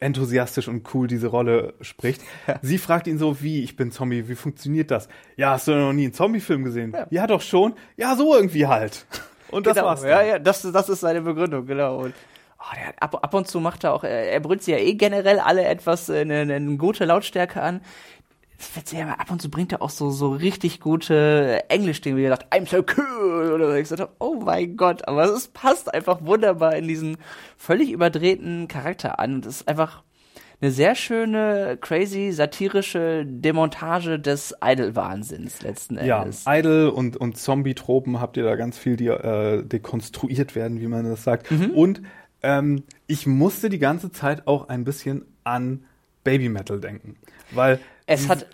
[0.00, 2.22] enthusiastisch und cool diese Rolle spricht.
[2.62, 5.08] Sie fragt ihn so, wie, ich bin Zombie, wie funktioniert das?
[5.36, 6.96] Ja, hast du noch nie einen Zombie-Film gesehen?
[7.10, 7.26] Ja.
[7.26, 7.74] doch schon.
[7.96, 9.06] Ja, so irgendwie halt.
[9.50, 10.10] Und das genau, war's dann.
[10.10, 11.98] Ja, ja, das, das ist seine Begründung, genau.
[11.98, 12.14] Und
[12.58, 14.94] oh, der, ab, ab und zu macht er auch, er, er brüllt sie ja eh
[14.94, 17.80] generell alle etwas äh, eine, eine gute Lautstärke an.
[18.58, 22.24] Das wird sehr, ab und zu bringt er auch so, so richtig gute Englisch-Dinge, wie
[22.24, 23.74] er sagt, I'm so cool, oder so.
[23.74, 27.18] ich gesagt habe, oh mein Gott, aber es passt einfach wunderbar in diesen
[27.56, 29.34] völlig überdrehten Charakter an.
[29.34, 30.02] Und es ist einfach
[30.60, 36.44] eine sehr schöne, crazy, satirische Demontage des Idol-Wahnsinns letzten Ja, Endes.
[36.48, 41.04] Idol und, und Zombie-Tropen habt ihr da ganz viel, die äh, dekonstruiert werden, wie man
[41.04, 41.50] das sagt.
[41.50, 41.70] Mhm.
[41.70, 42.02] Und
[42.42, 45.84] ähm, ich musste die ganze Zeit auch ein bisschen an
[46.24, 47.16] Baby Metal denken.
[47.50, 48.46] Weil Es hat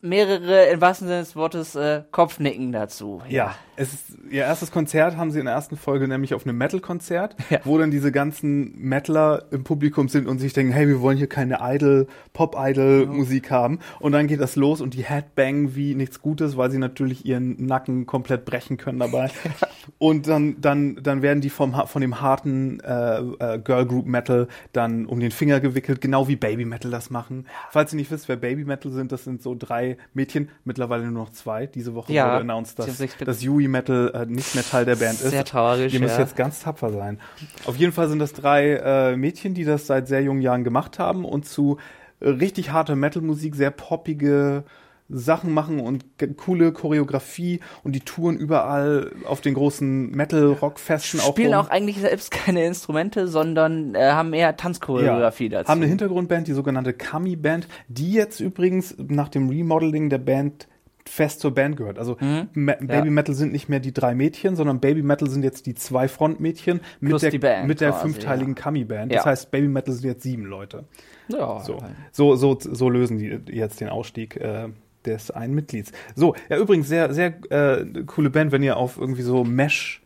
[0.00, 3.22] mehrere, im wahrsten Sinne des Wortes, äh, Kopfnicken dazu.
[3.28, 6.58] Ja, es ist, ihr erstes Konzert haben sie in der ersten Folge nämlich auf einem
[6.58, 7.60] Metal-Konzert, Ja.
[7.64, 11.28] wo dann diese ganzen Metaler im Publikum sind und sich denken, hey, wir wollen hier
[11.28, 13.78] keine Idol, Pop-Idol-Musik haben.
[14.00, 17.64] Und dann geht das los und die Headbang wie nichts Gutes, weil sie natürlich ihren
[17.66, 19.30] Nacken komplett brechen können dabei.
[19.98, 24.48] und dann, dann, dann werden die vom, von dem harten äh, äh, Girl Group Metal
[24.72, 27.46] dann um den Finger gewickelt, genau wie Baby Metal das machen.
[27.70, 31.12] Falls ihr nicht wisst, wer Baby Metal sind, das sind so drei Mädchen, mittlerweile nur
[31.24, 31.66] noch zwei.
[31.66, 35.20] Diese Woche Ja, wurde announced, dass, dass Yui Metal äh, nicht mehr Teil der Band
[35.20, 35.30] ist.
[35.30, 36.24] Sehr traurig, Ihr müsst ja.
[36.24, 37.20] jetzt ganz tapfer sein.
[37.66, 40.98] Auf jeden Fall sind das drei äh, Mädchen, die das seit sehr jungen Jahren gemacht
[40.98, 41.78] haben und zu
[42.20, 44.64] äh, richtig harter Metal-Musik, sehr poppige
[45.08, 46.04] Sachen machen und
[46.36, 52.30] coole Choreografie und die touren überall auf den großen Metal-Rock-Festen auch Spielen auch eigentlich selbst
[52.30, 55.68] keine Instrumente, sondern äh, haben eher Tanzchoreografie dazu.
[55.68, 60.68] Haben eine Hintergrundband, die sogenannte Kami Band, die jetzt übrigens nach dem Remodeling der Band
[61.08, 61.98] fest zur Band gehört.
[61.98, 62.48] Also Mhm.
[62.54, 65.74] Ma Baby Metal sind nicht mehr die drei Mädchen, sondern Baby Metal sind jetzt die
[65.74, 68.62] zwei Frontmädchen mit Plus der, Band mit der quasi, fünfteiligen ja.
[68.62, 69.12] Kami Band.
[69.12, 69.18] Ja.
[69.18, 70.84] Das heißt, Baby Metal sind jetzt sieben Leute.
[71.28, 71.78] ja, So,
[72.12, 74.68] so, so, so lösen die jetzt den Ausstieg äh,
[75.04, 75.92] des einen Mitglieds.
[76.14, 80.02] So, ja, übrigens sehr, sehr äh, coole Band, wenn ihr auf irgendwie so Mesh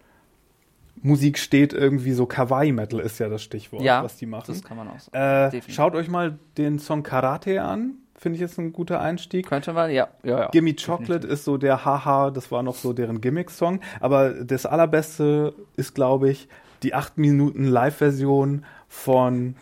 [1.04, 4.44] Musik steht, irgendwie so Kawaii Metal ist ja das Stichwort, ja, was die machen.
[4.46, 5.12] das kann man auch.
[5.12, 7.94] Äh, schaut euch mal den Song Karate an.
[8.22, 9.48] Finde ich jetzt ein guter Einstieg.
[9.48, 10.48] Könnte man, ja, ja, ja.
[10.50, 13.80] Gimme Chocolate ist so der Haha, das war noch so deren Gimmick-Song.
[13.98, 16.46] Aber das allerbeste ist, glaube ich,
[16.84, 19.56] die 8 Minuten Live-Version von,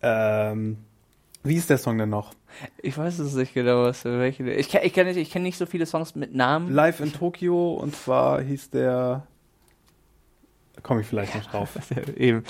[0.00, 0.78] ähm,
[1.44, 2.32] wie ist der Song denn noch?
[2.80, 4.50] Ich weiß es nicht genau, was für welche.
[4.50, 6.72] Ich kenne ich kenn nicht, ich kenn nicht so viele Songs mit Namen.
[6.72, 9.26] Live in Tokio und zwar hieß der,
[10.82, 11.70] komme ich vielleicht noch drauf.
[12.16, 12.44] Eben.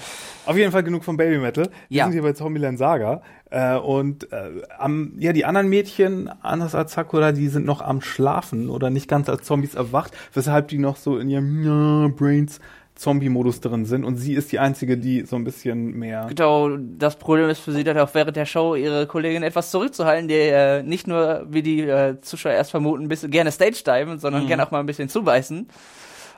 [0.47, 1.69] Auf jeden Fall genug von Baby Metal.
[1.89, 2.05] Wir Ja.
[2.05, 3.23] sind hier bei Zombieland Saga.
[3.51, 8.01] Äh, und äh, am, ja, die anderen Mädchen, anders als Sakura, die sind noch am
[8.01, 12.61] Schlafen oder nicht ganz als Zombies erwacht, weshalb die noch so in ihrem ja, Brains
[12.97, 14.05] Zombie-Modus drin sind.
[14.05, 16.27] Und sie ist die einzige, die so ein bisschen mehr.
[16.31, 20.29] Genau, das Problem ist für sie dann auch während der Show ihre Kollegin etwas zurückzuhalten,
[20.29, 24.19] die äh, nicht nur, wie die äh, Zuschauer erst vermuten, ein bisschen gerne Stage diven,
[24.19, 24.47] sondern Mhm.
[24.49, 25.69] gerne auch mal ein bisschen zubeißen.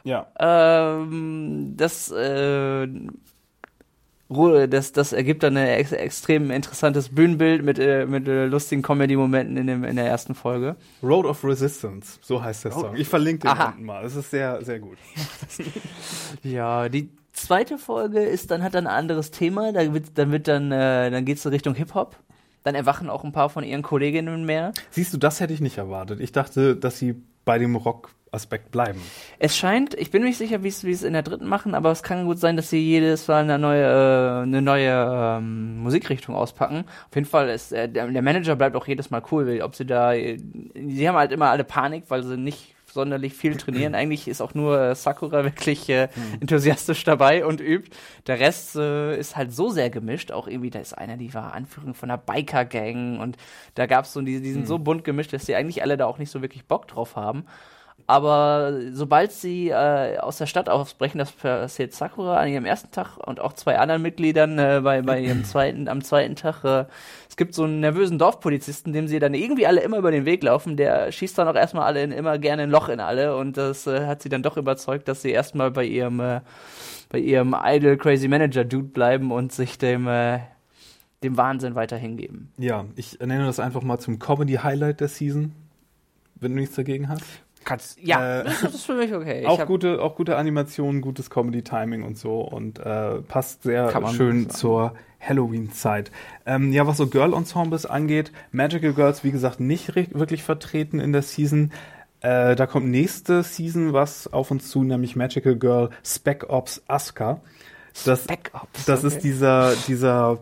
[0.04, 0.26] Ja.
[0.38, 2.88] Ähm, das, äh,
[4.68, 9.56] das, das ergibt dann ein ex extrem interessantes Bühnenbild mit, äh, mit äh, lustigen Comedy-Momenten
[9.56, 10.76] in, dem, in der ersten Folge.
[11.02, 12.94] Road of Resistance, so heißt der Song.
[12.96, 13.68] Ich verlinke den Aha.
[13.68, 14.04] unten mal.
[14.04, 14.98] Es ist sehr, sehr gut.
[16.42, 19.72] Ja, die zweite Folge ist dann hat dann ein anderes Thema.
[19.72, 22.16] Da wird, dann wird dann, äh, dann geht's so Richtung Hip Hop.
[22.64, 24.72] Dann erwachen auch ein paar von ihren Kolleginnen mehr.
[24.90, 26.20] Siehst du, das hätte ich nicht erwartet.
[26.20, 27.76] Ich dachte, dass sie bei dem
[28.28, 29.00] Rock-Aspekt bleiben.
[29.38, 31.74] Es scheint, ich bin mir nicht sicher, wie es wie es in der dritten machen,
[31.74, 35.78] aber es kann gut sein, dass sie jedes Mal eine neue, äh, eine neue ähm,
[35.78, 36.84] Musikrichtung auspacken.
[37.08, 39.74] Auf jeden Fall ist äh, der, der Manager bleibt auch jedes Mal cool, weil ob
[39.74, 40.38] sie da, äh,
[40.74, 43.94] sie haben halt immer alle Panik, weil sie nicht sonderlich viel trainieren.
[43.94, 46.08] Eigentlich ist auch nur äh, Sakura wirklich äh,
[46.40, 47.90] enthusiastisch dabei und übt.
[48.26, 50.32] Der Rest äh, ist halt so sehr gemischt.
[50.32, 53.36] Auch irgendwie, da ist einer, die war Anführung von einer Biker-Gang und
[53.74, 56.18] da gab's so, die, die sind so bunt gemischt, dass die eigentlich alle da auch
[56.18, 57.44] nicht so wirklich Bock drauf haben.
[58.08, 63.18] Aber sobald sie äh, aus der Stadt ausbrechen, das passiert Sakura an ihrem ersten Tag
[63.18, 66.64] und auch zwei anderen Mitgliedern äh, bei, bei ihrem zweiten, am zweiten Tag.
[66.64, 66.86] Äh,
[67.28, 70.42] es gibt so einen nervösen Dorfpolizisten, dem sie dann irgendwie alle immer über den Weg
[70.42, 70.78] laufen.
[70.78, 73.86] Der schießt dann auch erstmal alle in, immer gerne ein Loch in alle und das
[73.86, 76.40] äh, hat sie dann doch überzeugt, dass sie erstmal bei ihrem äh,
[77.10, 80.38] bei ihrem Idol Crazy Manager Dude bleiben und sich dem äh,
[81.22, 82.52] dem Wahnsinn weiter hingeben.
[82.56, 85.52] Ja, ich nenne das einfach mal zum Comedy-Highlight der Season,
[86.36, 87.24] wenn du nichts dagegen hast.
[87.64, 89.46] Kannst, ja, Äh, das ist für mich okay.
[89.46, 94.48] Auch hab- gute, auch gute Animationen, gutes Comedy-Timing und so und äh, passt sehr schön
[94.50, 96.10] zur Halloween-Zeit.
[96.46, 101.22] Ähm, ja, was so Girl-Ensembles angeht, Magical Girls, wie gesagt, nicht wirklich vertreten in der
[101.22, 101.72] Season.
[102.20, 107.40] Äh, da kommt nächste Season was auf uns zu, nämlich Magical Girl Spec Ops Asuka.
[108.04, 109.22] Das, Backups, das ist okay.
[109.22, 110.38] dieser, dieser,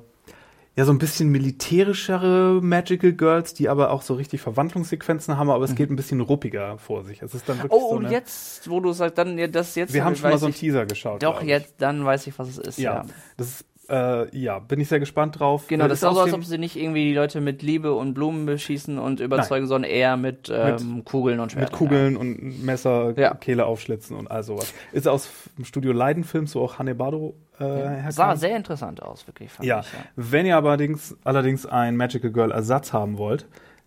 [0.77, 5.65] ja, so ein bisschen militärischere Magical Girls, die aber auch so richtig Verwandlungssequenzen haben, aber
[5.65, 7.23] es geht ein bisschen ruppiger vor sich.
[7.23, 7.87] Es ist dann wirklich Mhm.
[7.87, 9.93] Oh, so und jetzt, wo du sagst, dann ja, das jetzt.
[9.95, 11.23] wir haben schon mal so einen ich- Teaser geschaut.
[11.23, 12.79] Doch, jetzt, dann weiß ich, was es ist.
[12.79, 13.05] Ja, Ja.
[13.37, 15.67] das ist, äh, ja, bin ich sehr gespannt drauf.
[15.69, 17.95] Genau, Äh, das ist auch so, als ob sie nicht irgendwie die Leute mit Liebe
[17.95, 21.71] und Blumen beschießen und überzeugen, sondern eher mit, ähm, Kugeln und Schwertern.
[21.71, 23.35] mit Kugeln und Messer, Ja.
[23.35, 24.75] Kehle aufschlitzen und all sowas.
[24.93, 28.13] Ist aus dem Studio Leidenfilm, so auch Hanebado äh, Ja.
[28.13, 29.51] Sah sehr interessant aus, wirklich.
[29.63, 29.99] Ja, Ich, ja.
[30.17, 33.47] wenn ihr allerdings, allerdings ein Magical Girl Ersatz haben wollt,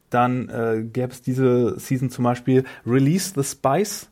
[0.10, 4.10] dann äh, gäbe es diese Season zum Beispiel Release the Spice.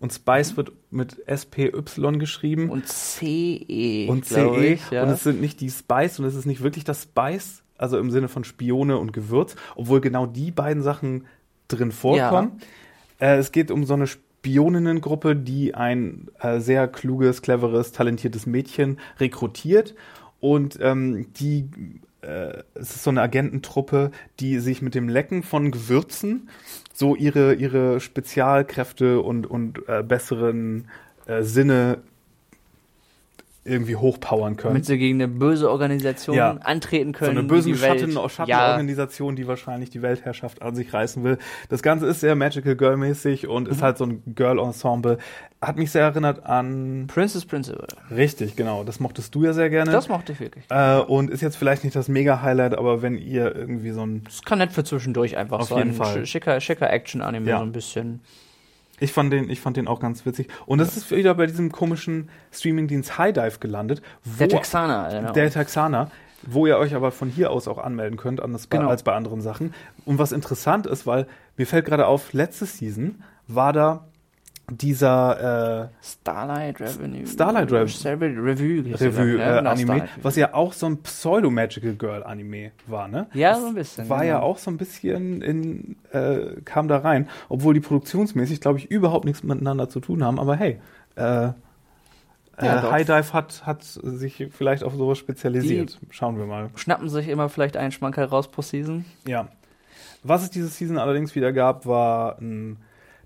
[0.00, 2.70] Und Spice wird mit S-P-Y geschrieben.
[2.70, 4.56] Und CE, und CE.
[4.64, 5.04] ich, ja.
[5.04, 8.10] Und es sind nicht die Spice und es ist nicht wirklich das Spice, also im
[8.10, 11.26] Sinne von Spione und Gewürz, obwohl genau die beiden Sachen
[11.68, 12.60] drin vorkommen.
[13.20, 14.06] Äh, es geht um so eine
[14.42, 19.94] Spioninnengruppe, die ein äh, sehr kluges, cleveres, talentiertes Mädchen rekrutiert.
[20.40, 21.68] Und ähm, die
[22.22, 26.48] äh, es ist so eine Agententruppe, die sich mit dem Lecken von Gewürzen
[26.92, 30.88] so ihre, ihre Spezialkräfte und, und äh, besseren
[31.26, 31.98] äh, Sinne
[33.64, 34.74] irgendwie hochpowern können.
[34.74, 36.56] Damit sie gegen eine böse Organisation Ja.
[36.64, 37.38] antreten so können.
[37.38, 41.22] eine bösen die die Welt- Schatten ja, Schattenorganisation, die wahrscheinlich die Weltherrschaft an sich reißen
[41.22, 41.38] will.
[41.68, 43.70] Das Ganze ist sehr Magical Girl mäßig und Mhm.
[43.72, 45.18] ist halt so ein Girl Ensemble.
[45.60, 47.86] Hat mich sehr erinnert an Princess Principal.
[48.10, 48.82] richtig, genau.
[48.82, 49.92] Das mochtest du ja sehr gerne.
[49.92, 50.64] Das mochte ich wirklich.
[50.68, 54.24] äh, und ist jetzt vielleicht nicht das mega Highlight, aber wenn ihr irgendwie so ein
[54.24, 55.78] Das kann nett für zwischendurch einfach Auf sein.
[55.78, 56.16] jeden Fall.
[56.22, 57.58] Sch- Schicker, schicker Action-Anime, Ja.
[57.58, 58.20] so ein bisschen.
[59.02, 60.48] Ich fand den, ich fand den auch ganz witzig.
[60.66, 64.00] Und das ist wieder bei diesem komischen Streamingdienst High Dive gelandet.
[64.24, 65.32] Wo Der Texaner, genau.
[65.32, 66.10] Der Texaner,
[66.42, 68.88] wo ihr euch aber von hier aus auch anmelden könnt, anders Genau.
[68.88, 69.74] als bei anderen Sachen.
[70.04, 71.26] Und was interessant ist, weil
[71.56, 74.04] mir fällt gerade auf, letzte Season war da
[74.70, 77.26] dieser Starlight Revenue.
[77.26, 78.88] Starlight Starlight Revue.
[78.90, 82.70] äh, Revue ja, äh, genau, Anime, Starlight was ja auch so ein Pseudo-Magical Girl Anime
[82.86, 83.26] war, ne?
[83.34, 84.46] Ja, Das so ein bisschen, War ja genau.
[84.46, 89.24] auch so ein bisschen in, äh, kam da rein, obwohl die produktionsmäßig, glaube ich, überhaupt
[89.24, 90.78] nichts miteinander zu tun haben, aber hey,
[91.16, 91.54] äh, Ja,
[92.60, 92.90] äh.
[92.90, 95.98] High Dive hat, hat sich vielleicht auf sowas spezialisiert.
[96.10, 96.70] Schauen wir mal.
[96.76, 99.04] Schnappen sich immer vielleicht einen Schmankerl raus pro Season.
[99.26, 99.48] Ja.
[100.22, 102.76] Was es diese Season allerdings wieder gab, war ein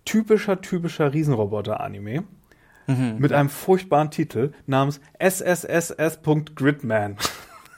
[0.07, 2.25] typischer, typischer Riesenroboter-Anime
[2.89, 3.17] Mhm.
[3.19, 7.17] mit einem furchtbaren Titel namens SSSS.Gridman.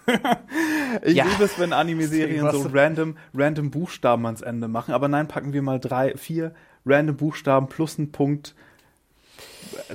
[1.03, 1.25] ich Ja.
[1.25, 5.63] liebe es, wenn Anime-Serien so random, random Buchstaben ans Ende machen, aber nein, packen wir
[5.63, 6.53] mal drei, vier
[6.85, 8.55] random Buchstaben plus einen Punkt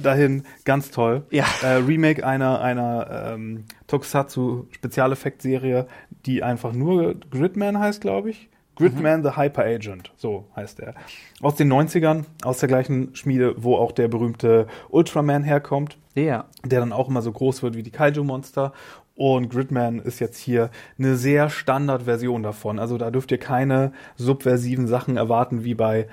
[0.01, 0.43] dahin.
[0.65, 1.23] Ganz toll.
[1.31, 1.45] Ja.
[1.61, 5.88] Äh, Remake einer, einer ähm, Tokusatsu Spezialeffekt-Serie,
[6.25, 8.49] die einfach nur Gridman heißt, glaube ich.
[8.76, 10.95] Gridman the Hyper Agent, so heißt er.
[11.41, 16.45] Aus den 90ern, aus der gleichen Schmiede, wo auch der berühmte Ultraman herkommt, Ja.
[16.65, 18.74] der dann auch immer so groß wird wie die Kaiju-Monster.
[19.15, 22.80] Und Gridman ist jetzt hier eine sehr Standardversion davon.
[22.80, 26.07] Also da dürft ihr keine subversiven Sachen erwarten wie bei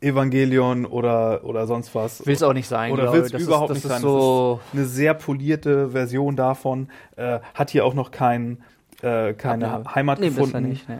[0.00, 2.24] Evangelion oder, oder sonst was.
[2.26, 2.92] Will es auch nicht sein.
[2.92, 3.96] Oder will es überhaupt ist, nicht das sein.
[3.98, 6.88] Ist so Das ist eine sehr polierte Version davon.
[7.16, 8.62] Äh, hat hier auch noch kein,
[9.02, 9.84] äh, keine.
[9.94, 10.68] Heimat nee, gefunden.
[10.70, 10.88] nicht.
[10.88, 10.96] Nee.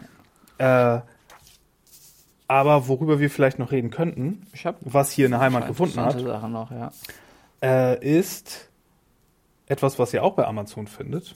[0.61, 1.01] Äh,
[2.47, 4.45] aber worüber wir vielleicht noch reden könnten,
[4.81, 6.91] was hier eine Heimat gefunden hat, noch, ja.
[7.63, 8.69] äh, ist
[9.67, 11.35] etwas, was ihr auch bei Amazon findet,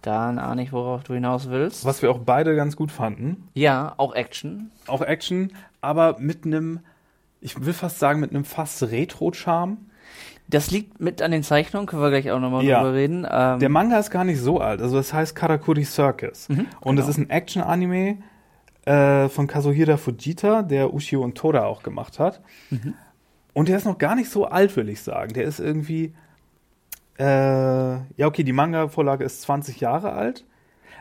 [0.00, 1.84] Dann ahne ich, worauf du hinaus willst.
[1.84, 3.48] was wir auch beide ganz gut fanden.
[3.52, 4.70] Ja, auch Action.
[4.86, 5.52] Auch Action,
[5.82, 6.80] aber mit einem,
[7.42, 9.76] ich will fast sagen, mit einem fast Retro-Charme.
[10.48, 12.78] Das liegt mit an den Zeichnungen, können wir gleich auch nochmal Ja.
[12.80, 13.26] drüber reden.
[13.30, 16.48] Ähm, Der Manga ist gar nicht so alt, also es heißt Karakuri Circus.
[16.48, 16.58] Und
[16.98, 17.08] es genau.
[17.08, 18.18] ist ein Action-Anime
[18.86, 22.40] äh, von Kazuhira Fujita, der Ushio und Toda auch gemacht hat.
[23.52, 25.32] Und der ist noch gar nicht so alt, will ich sagen.
[25.34, 26.14] Der ist irgendwie,
[27.18, 30.44] äh, ja okay, die Manga-Vorlage ist 20 Jahre alt,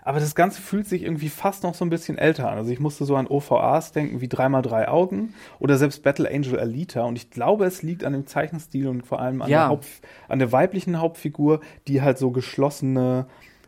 [0.04, 2.58] aber das Ganze fühlt sich irgendwie fast noch so ein bisschen älter an.
[2.58, 7.02] Also ich musste so an OVAs denken wie 3x3 Augen oder selbst Battle Angel Alita
[7.04, 9.62] und ich glaube, es liegt an dem Zeichenstil und vor allem an, Ja.
[9.64, 9.88] der, Haupt,
[10.30, 13.26] an der weiblichen Hauptfigur, die halt so geschlossene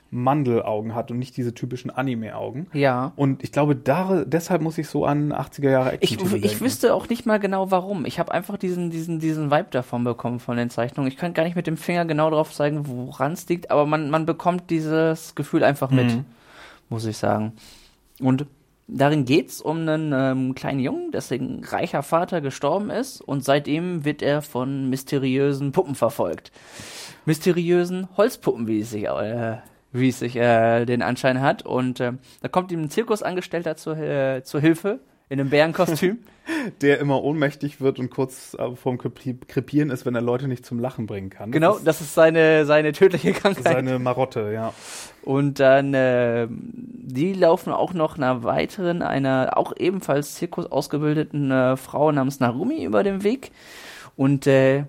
[0.10, 2.68] Mandelaugen hat und nicht diese typischen Anime-Augen.
[2.74, 3.12] Ja.
[3.16, 6.94] Und ich glaube, da, deshalb muss ich so an 80er Jahre Ich, Action ich wüsste
[6.94, 8.06] auch nicht mal genau warum.
[8.06, 11.12] Ich habe einfach diesen, diesen, diesen Vibe davon bekommen von den Zeichnungen.
[11.12, 14.10] Ich kann gar nicht mit dem Finger genau drauf zeigen, woran es liegt, aber man,
[14.10, 16.26] man bekommt dieses Gefühl einfach mit, Mhm.
[16.90, 17.54] muss ich sagen.
[18.20, 18.46] Und
[18.88, 24.22] darin geht's um einen ähm, kleinen Jungen, dessen reicher Vater gestorben ist und seitdem wird
[24.22, 26.52] er von mysteriösen Puppen verfolgt.
[27.26, 29.58] Mysteriösen Holzpuppen, wie es sich, äh,
[30.00, 31.66] wie es sich äh, den Anschein hat.
[31.66, 36.20] Und äh, da kommt ihm ein Zirkusangestellter zur, äh, zur Hilfe in einem Bärenkostüm.
[36.82, 40.66] der immer ohnmächtig wird und kurz äh, vorm Krepi- Krepieren ist, wenn er Leute nicht
[40.66, 41.52] zum Lachen bringen kann.
[41.52, 43.64] genau, das das ist seine, seine tödliche ist Krankheit.
[43.64, 44.74] seine Marotte, ja.
[45.24, 51.76] Und dann, äh, die laufen auch noch einer weiteren, einer auch ebenfalls Zirkus ausgebildeten äh,
[51.76, 53.52] Frau namens Narumi über den Weg.
[54.16, 54.86] Und äh,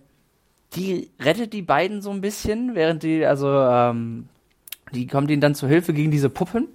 [0.75, 4.29] die rettet die beiden so ein bisschen, während die, also, ähm,
[4.93, 6.69] die kommt ihnen dann zur Hilfe gegen diese Puppen.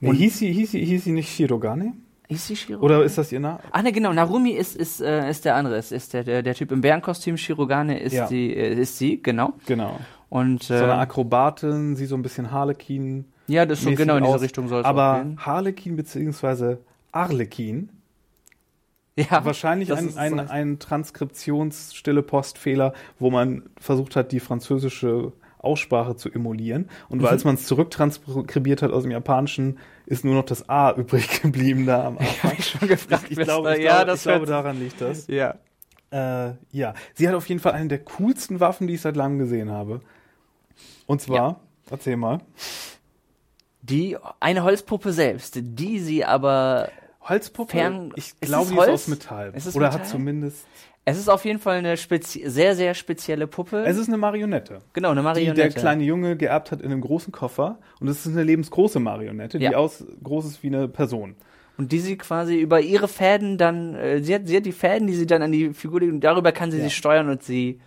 [0.00, 1.94] Nee, hieß, sie, hieß, sie, hieß sie nicht Shirogane?
[2.28, 2.80] Ist sie Shiro?
[2.84, 3.58] Oder ist das ihr Name?
[3.72, 6.54] Ah, ne, genau, Narumi ist, ist, äh, ist der andere, ist, ist der, der, der
[6.54, 8.26] Typ im Bärenkostüm, Shirogane ist Ja.
[8.26, 9.54] die, äh, ist sie, genau.
[9.66, 9.98] Genau.
[10.28, 13.24] Und, So eine äh, Akrobatin, sie so ein bisschen Harlequin.
[13.46, 14.42] ja, das ist so mäßig genau in diese aus.
[14.42, 15.38] Richtung soll es Aber gehen.
[15.44, 16.78] Harlequin beziehungsweise
[17.12, 17.88] Arlekin,
[19.16, 26.30] Ja, wahrscheinlich ein, ein, ein Transkriptionsstille Postfehler, wo man versucht hat, die französische Aussprache zu
[26.30, 26.88] emulieren.
[27.08, 27.24] Und Mhm.
[27.24, 31.86] weil man es zurücktranskribiert hat aus dem Japanischen, ist nur noch das A übrig geblieben
[31.86, 32.52] da am Anfang.
[32.58, 33.26] Ich schon gefragt.
[33.30, 35.26] Ich was glaube, ich ja, glaube, das ich glaube daran liegt das.
[35.26, 35.54] Ja.
[36.10, 39.38] Äh, ja, sie hat auf jeden Fall eine der coolsten Waffen, die ich seit langem
[39.38, 40.00] gesehen habe.
[41.06, 42.40] Und zwar, erzähl mal,
[43.82, 46.90] Die, eine Holzpuppe selbst, die sie aber,
[47.22, 47.72] Holzpuppe.
[47.72, 49.52] Fern- ich glaube, die ist aus Metall.
[49.54, 50.00] Ist Oder Metall?
[50.00, 50.66] hat zumindest.
[51.10, 53.84] Es ist auf jeden Fall eine sehr, sehr spezielle Puppe.
[53.84, 54.80] Es ist eine Marionette.
[54.92, 55.60] genau, eine Die Marionette.
[55.60, 57.78] der kleine Junge geerbt hat in einem großen Koffer.
[58.00, 59.76] Und es ist eine lebensgroße Marionette, die Ja.
[59.78, 61.34] aus groß ist wie eine Person.
[61.76, 65.06] und die sie quasi über ihre Fäden dann, äh, sie, hat, sie hat die Fäden,
[65.06, 66.84] die sie dann an die Figur legt und darüber kann sie Ja.
[66.84, 67.80] sie steuern und sie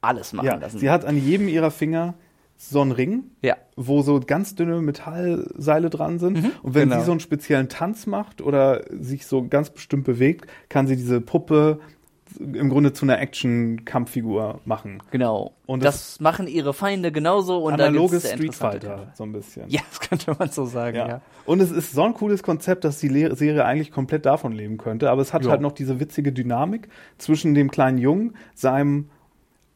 [0.00, 0.78] alles machen Ja, lassen.
[0.78, 2.14] sie hat an jedem ihrer Finger
[2.56, 3.56] so einen Ring, ja.
[3.76, 6.42] wo so ganz dünne Metallseile dran sind.
[6.42, 7.00] Mhm, und wenn genau.
[7.00, 11.20] sie so einen speziellen Tanz macht oder sich so ganz bestimmt bewegt, kann sie diese
[11.20, 11.80] Puppe
[12.40, 15.02] im Grunde zu einer Action-Kampffigur machen.
[15.10, 15.52] Genau.
[15.66, 19.68] Und das, machen ihre Feinde genauso und da Analoges sehr Street Fighter, so ein bisschen.
[19.68, 21.08] Ja, das könnte man so sagen, ja.
[21.08, 21.20] Ja.
[21.44, 24.78] Und es ist so ein cooles Konzept, dass die Le Serie eigentlich komplett davon leben
[24.78, 25.10] könnte.
[25.10, 25.50] Aber es hat Ja.
[25.50, 26.88] halt noch diese witzige Dynamik
[27.18, 29.10] zwischen dem kleinen Jungen, seinem,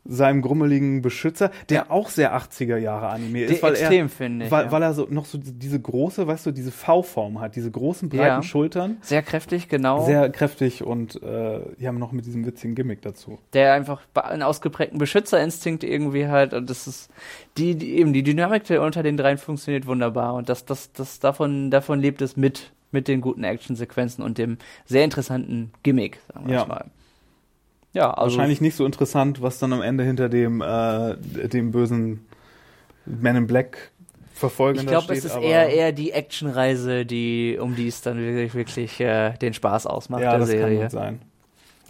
[0.07, 4.51] seinem grummeligen Beschützer, der auch sehr 80er Jahre Anime ist, weil extrem, er, finde ich,
[4.51, 4.73] weil, ja.
[4.73, 8.23] weil er so noch so diese große, weißt du, diese V-Form hat, diese großen breiten
[8.25, 8.43] Ja.
[8.43, 10.05] Schultern, Sehr kräftig, genau.
[10.05, 13.39] sehr kräftig und äh, die haben noch mit diesem witzigen Gimmick dazu.
[13.55, 17.11] der einfach einen ausgeprägten Beschützerinstinkt irgendwie hat und das ist
[17.57, 21.19] die, die eben die Dynamik der unter den dreien funktioniert wunderbar und das das das
[21.21, 26.47] davon davon lebt es mit mit den guten Actionsequenzen und dem sehr interessanten Gimmick sagen
[26.47, 26.67] wir Ja.
[26.67, 26.85] mal.
[27.95, 31.17] Ja, also Wahrscheinlich nicht so interessant, was dann am Ende hinter dem, äh,
[31.49, 32.27] dem bösen
[33.07, 33.91] Man in Black
[34.35, 38.55] Verfolger ich glaube, es ist eher eher die Actionreise, die um die es dann wirklich
[38.55, 40.81] wirklich äh, den Spaß ausmacht Ja, der das kann Serie.
[40.83, 41.23] gut sein.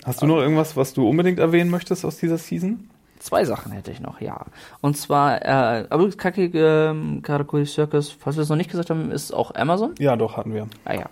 [0.05, 2.91] Hast du noch irgendwas, was du unbedingt erwähnen möchtest aus dieser Season?
[3.19, 4.45] Zwei Sachen hätte ich noch, ja.
[4.83, 9.11] Und zwar, äh, aber Kaki ähm, Karakuri Circus, falls wir es noch nicht gesagt haben,
[9.11, 9.95] ist auch Amazon.
[9.99, 10.69] Ja, doch, hatten wir.
[10.85, 11.07] Ah ja.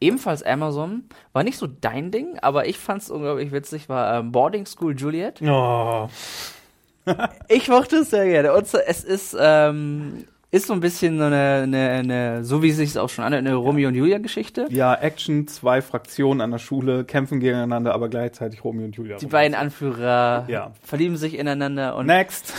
[0.00, 1.04] Ebenfalls Amazon.
[1.32, 4.94] War nicht so dein Ding, aber ich fand es unglaublich witzig, war ähm, Boarding School
[4.96, 5.40] Juliet.
[5.42, 6.08] Oh,
[7.48, 8.52] Ich mochte es sehr gerne.
[8.54, 12.76] Und es ist, ähm, ist so ein bisschen so eine, eine, eine so wie es
[12.76, 14.66] sich auch schon anhört, eine Romeo und Julia Geschichte.
[14.70, 19.16] ja, Action, zwei Fraktionen an der Schule kämpfen gegeneinander, aber gleichzeitig Romeo und Julia.
[19.16, 20.72] Die beiden Anführer Ja.
[20.82, 22.52] verlieben sich ineinander und Next.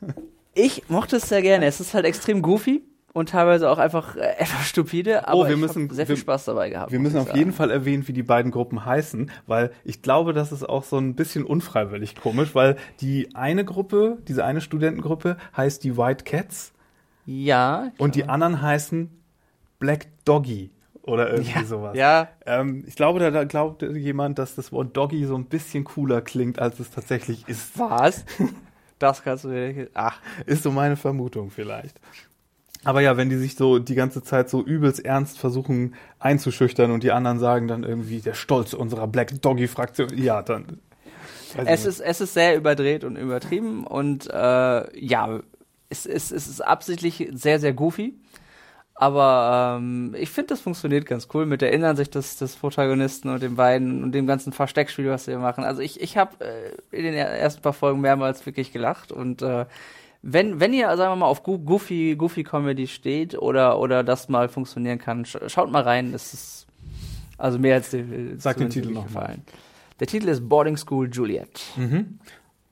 [0.54, 1.66] ich mochte es sehr gerne.
[1.66, 2.82] Es ist halt extrem goofy
[3.12, 6.44] und teilweise auch einfach äh, etwas stupide, aber Oh, wir müssen- sehr viel wir- Spaß
[6.46, 6.92] dabei gehabt.
[6.92, 7.52] Wir müssen auf jeden sagen.
[7.52, 11.14] Fall erwähnen, wie die beiden Gruppen heißen, weil ich glaube, das ist auch so ein
[11.16, 16.72] bisschen unfreiwillig komisch, weil die eine Gruppe, diese eine Studentengruppe heißt die White Cats
[17.26, 17.90] Ja.
[17.98, 19.10] und die anderen heißen
[19.78, 20.70] Black Doggy
[21.02, 21.96] oder irgendwie ja, sowas.
[21.96, 25.82] Ja, Ähm, ich glaube, da, da glaubt jemand, dass das Wort Doggy so ein bisschen
[25.84, 27.78] cooler klingt, als es tatsächlich ist.
[27.78, 28.24] was?
[28.98, 29.90] das kannst du mir nicht.
[29.94, 31.98] Ach, Ist so meine Vermutung vielleicht.
[32.84, 37.02] Aber ja, wenn die sich so die ganze Zeit so übelst ernst versuchen einzuschüchtern und
[37.02, 40.80] die anderen sagen dann irgendwie der Stolz unserer Black Doggy Fraktion, ja, dann.
[41.66, 45.40] es ist, es ist sehr überdreht und übertrieben und äh, ja,
[45.90, 48.14] es, es, es ist absichtlich sehr, sehr goofy.
[49.00, 53.42] Aber ähm, ich finde, das funktioniert ganz cool mit der Innenansicht des, des Protagonisten und
[53.42, 55.64] den beiden und dem ganzen Versteckspiel, was sie machen.
[55.64, 59.64] Also ich, ich habe äh, in den ersten paar Folgen mehrmals wirklich gelacht und äh,
[60.22, 64.48] wenn, wenn ihr, sagen wir mal, auf Goofy, Goofy Comedy steht oder, oder das mal
[64.48, 66.12] funktionieren kann, sch schaut mal rein.
[66.12, 66.66] Das ist
[67.38, 69.42] also mehr als die, Sag den Titel noch gefallen.
[69.98, 71.60] Der Titel ist Boarding School Juliet.
[71.76, 72.18] Mhm.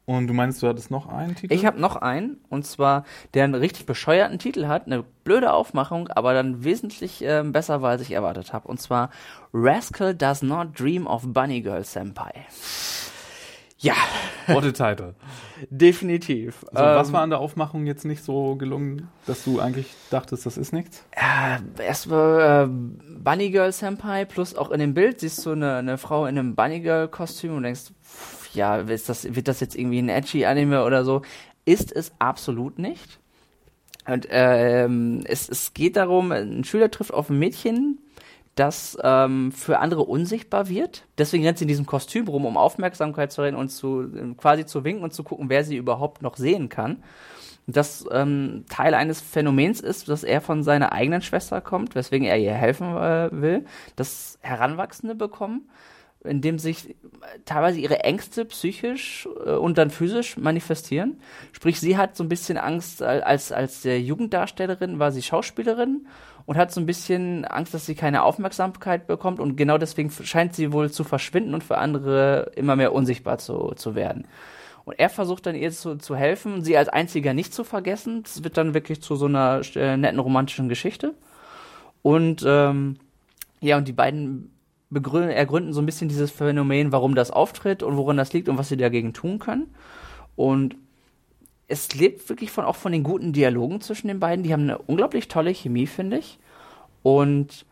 [0.05, 1.53] Und du meinst, du hattest noch einen Titel?
[1.53, 6.09] Ich habe noch einen, und zwar, der einen richtig bescheuerten Titel hat, eine blöde Aufmachung,
[6.09, 8.69] aber dann wesentlich äh, besser war, als ich erwartet habe.
[8.69, 9.11] Und zwar
[9.53, 12.33] Rascal Does Not Dream of Bunny Girl Senpai.
[13.79, 13.95] Ja.
[14.49, 15.15] What a title.
[15.71, 16.65] Definitiv.
[16.73, 20.47] Also, ähm, was war an der Aufmachung jetzt nicht so gelungen, dass du eigentlich dachtest,
[20.47, 21.05] das ist nichts?
[21.13, 25.99] Äh, erstmal äh, Bunny Girl Senpai, plus auch in dem Bild siehst du eine, eine
[25.99, 27.93] Frau in einem Bunny Girl Kostüm und denkst,
[28.55, 31.23] ja, ist das, wird das jetzt irgendwie ein edgy Anime oder so?
[31.65, 33.21] Ist es absolut nicht.
[34.07, 37.99] Und ähm, es, es geht darum, ein Schüler trifft auf ein Mädchen,
[38.59, 41.05] das ähm, für andere unsichtbar wird.
[41.17, 44.85] Deswegen rennt sie in diesem Kostüm rum, um Aufmerksamkeit zu reden und zu quasi zu
[44.85, 47.03] winken und zu gucken, wer sie überhaupt noch sehen kann.
[47.67, 52.39] Das ähm, Teil eines Phänomens ist, dass er von seiner eigenen Schwester kommt, weswegen er
[52.39, 55.69] ihr helfen äh, will, dass Heranwachsende bekommen
[56.25, 56.97] in dem sich
[57.45, 61.21] teilweise ihre Ängste psychisch äh, und dann physisch manifestieren.
[61.53, 66.07] Sprich, sie hat so ein bisschen Angst als, als der Jugenddarstellerin, war sie Schauspielerin
[66.49, 70.55] und hat so ein bisschen Angst, dass sie keine Aufmerksamkeit bekommt und genau deswegen scheint
[70.55, 74.27] sie wohl zu verschwinden und für andere immer mehr unsichtbar zu, zu werden.
[74.87, 78.23] Und er versucht dann ihr zu, zu helfen, sie als einziger nicht zu vergessen.
[78.23, 81.13] Das wird dann wirklich zu so einer äh, netten romantischen Geschichte.
[82.01, 82.97] Und ähm,
[83.61, 84.51] ja, und die beiden
[84.89, 88.57] begründen, ergründen so ein bisschen dieses Phänomen, warum das auftritt und woran das liegt und
[88.57, 89.67] was sie dagegen tun können.
[90.35, 90.77] Und
[91.69, 94.43] es lebt wirklich von, auch von den guten Dialogen zwischen den beiden.
[94.43, 96.39] Die haben eine unglaublich tolle Chemie, finde ich.
[97.03, 97.67] Und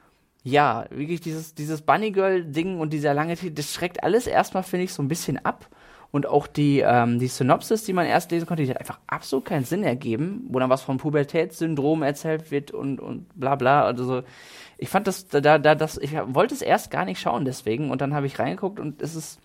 [0.45, 4.85] ja, wirklich dieses, dieses Bunny Girl-Ding und dieser lange Titel, das schreckt alles erstmal, finde
[4.85, 5.67] ich, so ein bisschen ab.
[6.13, 9.45] Und auch die, ähm, die Synopsis, die man erst lesen konnte, die hat einfach absolut
[9.45, 13.83] keinen Sinn ergeben, wo dann was vom Pubertätssyndrom erzählt wird und, und bla bla.
[13.85, 14.23] Also
[14.79, 18.01] ich fand das, da, da, das, ich wollte es erst gar nicht schauen deswegen und
[18.01, 19.41] dann habe ich reingeguckt und es ist,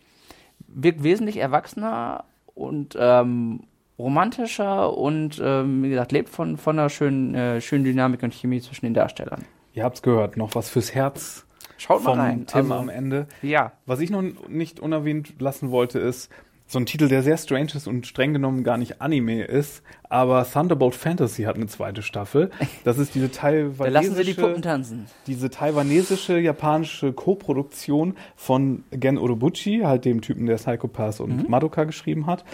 [0.67, 3.61] wirkt wesentlich erwachsener und ähm,
[4.01, 8.61] romantischer und ähm, wie gesagt, lebt von, von einer schönen, äh, schönen Dynamik und Chemie
[8.61, 9.45] zwischen den Darstellern.
[9.73, 11.45] Ihr habt's gehört, noch was fürs Herz.
[11.77, 12.45] Schaut mal rein.
[12.45, 13.27] Tim also, am Ende.
[13.41, 13.71] Ja.
[13.85, 16.29] Was ich noch nicht unerwähnt lassen wollte, ist,
[16.71, 20.47] so ein Titel, der sehr strange ist und streng genommen gar nicht Anime ist, aber
[20.49, 22.49] Thunderbolt Fantasy hat eine zweite Staffel.
[22.85, 25.05] Das ist diese taiwanesische, da lassen sie die Puppen tanzen.
[25.27, 31.49] Diese taiwanesische japanische Co-Produktion von Gen Urobuchi, halt dem Typen, der Psychopath und mhm.
[31.49, 32.45] Madoka geschrieben hat.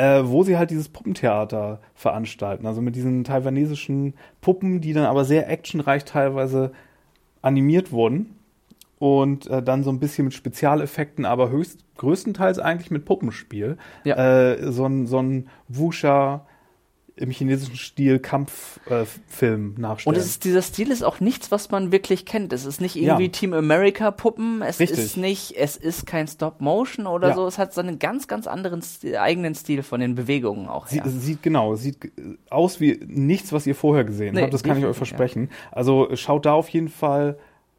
[0.00, 2.66] Äh, wo sie halt dieses Puppentheater veranstalten.
[2.66, 6.72] Also mit diesen taiwanesischen Puppen, die dann aber sehr actionreich teilweise
[7.42, 8.34] animiert wurden
[8.98, 13.76] und äh, dann so ein bisschen mit Spezialeffekten, aber höchst größtenteils eigentlich mit Puppenspiel.
[14.04, 14.16] Ja.
[14.52, 16.46] Äh, so ein so ein Wusha
[17.16, 20.16] im chinesischen Stil Kampffilm äh, nachstellen.
[20.16, 22.52] Und ist, dieser Stil ist auch nichts, was man wirklich kennt.
[22.52, 23.30] Es ist nicht irgendwie ja.
[23.30, 24.62] Team America Puppen.
[24.62, 24.98] Es Richtig.
[24.98, 27.34] ist nicht, es ist kein Stop Motion oder ja.
[27.34, 27.46] so.
[27.46, 30.86] Es hat so einen ganz, ganz anderen Stil, eigenen Stil von den Bewegungen auch.
[30.86, 32.12] Sie, sieht genau, sieht
[32.48, 34.54] aus wie nichts, was ihr vorher gesehen nee, habt.
[34.54, 35.50] Das kann ich euch versprechen.
[35.50, 35.76] Ja.
[35.76, 37.38] Also schaut da auf jeden Fall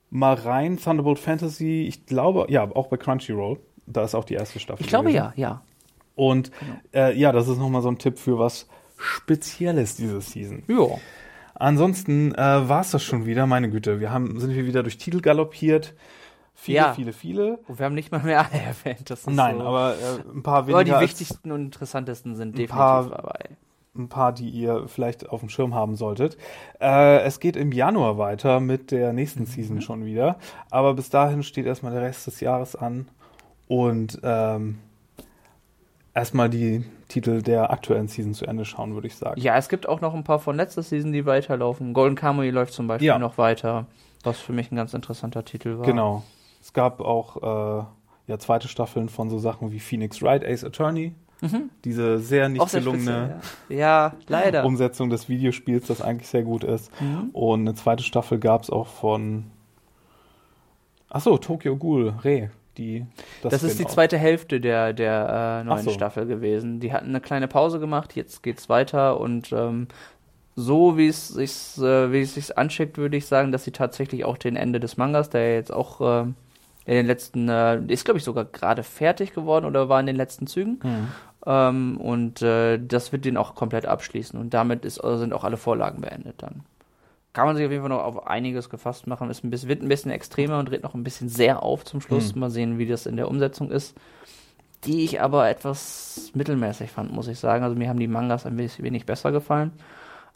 [0.10, 0.78] mal rein.
[0.78, 3.60] Thunderbolt Fantasy, ich glaube, ja, auch bei Crunchyroll.
[3.88, 4.84] Da ist auch die erste Staffel.
[4.84, 5.34] Ich glaube gewesen.
[5.38, 5.62] ja, ja.
[6.16, 7.08] Und genau.
[7.08, 8.68] äh, ja, das ist nochmal so ein Tipp für was
[9.02, 10.64] Spezielles diese Season.
[10.68, 10.88] Ja.
[11.56, 14.00] Ansonsten äh, war es das schon wieder, meine Güte.
[14.00, 15.94] Wir haben, sind wir wieder durch Titel galoppiert.
[16.54, 16.94] Viele, ja.
[16.94, 17.60] viele, viele.
[17.68, 19.14] Und wir haben nicht mal mehr alle erwähnt.
[19.28, 19.64] Nein, so.
[19.64, 20.96] aber äh, ein paar weniger.
[20.96, 23.50] Aber die wichtigsten und interessantesten sind definitiv paar, dabei
[23.96, 26.38] ein paar, die ihr vielleicht auf dem Schirm haben solltet.
[26.80, 29.48] Äh, es geht im Januar weiter mit der nächsten mhm.
[29.48, 30.38] Season schon wieder.
[30.70, 33.10] Aber bis dahin steht erstmal der Rest des Jahres an.
[33.68, 34.80] Und ähm,
[36.14, 39.40] erstmal die Titel der aktuellen Season zu Ende schauen, würde ich sagen.
[39.40, 41.94] Ja, es gibt auch noch ein paar von letzter Season, die weiterlaufen.
[41.94, 43.20] Golden Kamuy läuft zum Beispiel ja.
[43.20, 43.86] noch weiter,
[44.24, 45.86] was für mich ein ganz interessanter Titel war.
[45.86, 46.24] Genau.
[46.62, 47.86] Es gab auch äh,
[48.28, 51.72] ja, zweite Staffeln von so Sachen wie Phoenix Wright, Ace Attorney, Mhm.
[51.84, 53.76] Diese sehr nicht sehr gelungene ja.
[53.76, 54.14] ja.
[54.28, 54.64] leider.
[54.64, 56.92] Umsetzung des Videospiels, das eigentlich sehr gut ist.
[57.02, 57.30] Mhm.
[57.34, 59.46] Und eine zweite Staffel gab es auch von
[61.10, 62.52] Achso, Tokyo Ghoul, Re.
[62.78, 63.06] Die,
[63.42, 65.92] das, das ist die zweite Hälfte der, der äh, neuen so.
[65.92, 66.80] Staffel gewesen.
[66.80, 69.88] Die hatten eine kleine Pause gemacht, jetzt geht's weiter und ähm,
[70.56, 74.26] so wie es sich äh, wie es sich anschickt, würde ich sagen, dass sie tatsächlich
[74.26, 76.22] auch den Ende des Mangas, der jetzt auch äh,
[76.86, 80.16] in den letzten, äh, ist glaube ich sogar gerade fertig geworden oder war in den
[80.16, 80.80] letzten Zügen.
[80.84, 81.08] Mhm.
[81.46, 84.40] Ähm, und äh, das wird den auch komplett abschließen.
[84.40, 86.64] Und damit ist, sind auch alle Vorlagen beendet dann.
[87.34, 89.30] Kann man sich auf jeden Fall noch auf einiges gefasst machen.
[89.30, 92.36] Es wird ein bisschen extremer und dreht noch ein bisschen sehr auf zum Schluss.
[92.36, 92.42] Mhm.
[92.42, 93.96] Mal sehen, wie das in der Umsetzung ist.
[94.84, 97.64] Die ich aber etwas mittelmäßig fand, muss ich sagen.
[97.64, 99.72] Also mir haben die Mangas ein bisschen wenig besser gefallen.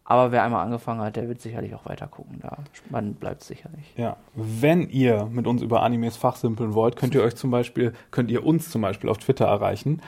[0.08, 2.38] Aber wer einmal angefangen hat, der wird sicherlich auch weiter gucken.
[2.40, 2.60] Da
[2.92, 3.92] man bleibt sicherlich.
[3.98, 8.30] Ja, wenn ihr mit uns über Animes fachsimpeln wollt, könnt ihr euch zum Beispiel, könnt
[8.30, 10.02] ihr uns zum Beispiel auf Twitter erreichen.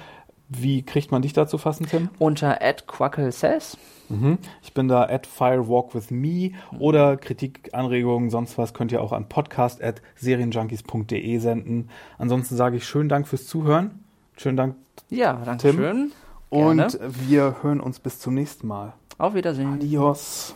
[0.49, 2.09] Wie kriegt man dich da zu fassen, Tim?
[2.19, 3.77] Unter @quacklesays.
[4.09, 4.37] Mhm.
[4.61, 9.83] Ich bin da at firewalkwithme oder Kritik, Anregungen, sonst was könnt ihr auch an podcast
[9.83, 11.89] at serienjunkies.de senden.
[12.17, 14.03] Ansonsten sage ich schönen Dank fürs Zuhören.
[14.37, 14.75] Schönen Dank.
[15.09, 15.75] Ja, danke Tim.
[15.75, 16.11] schön.
[16.49, 18.93] Und wir hören uns bis zum nächsten Mal.
[19.17, 19.73] Auf Wiedersehen.
[19.73, 20.55] Adios.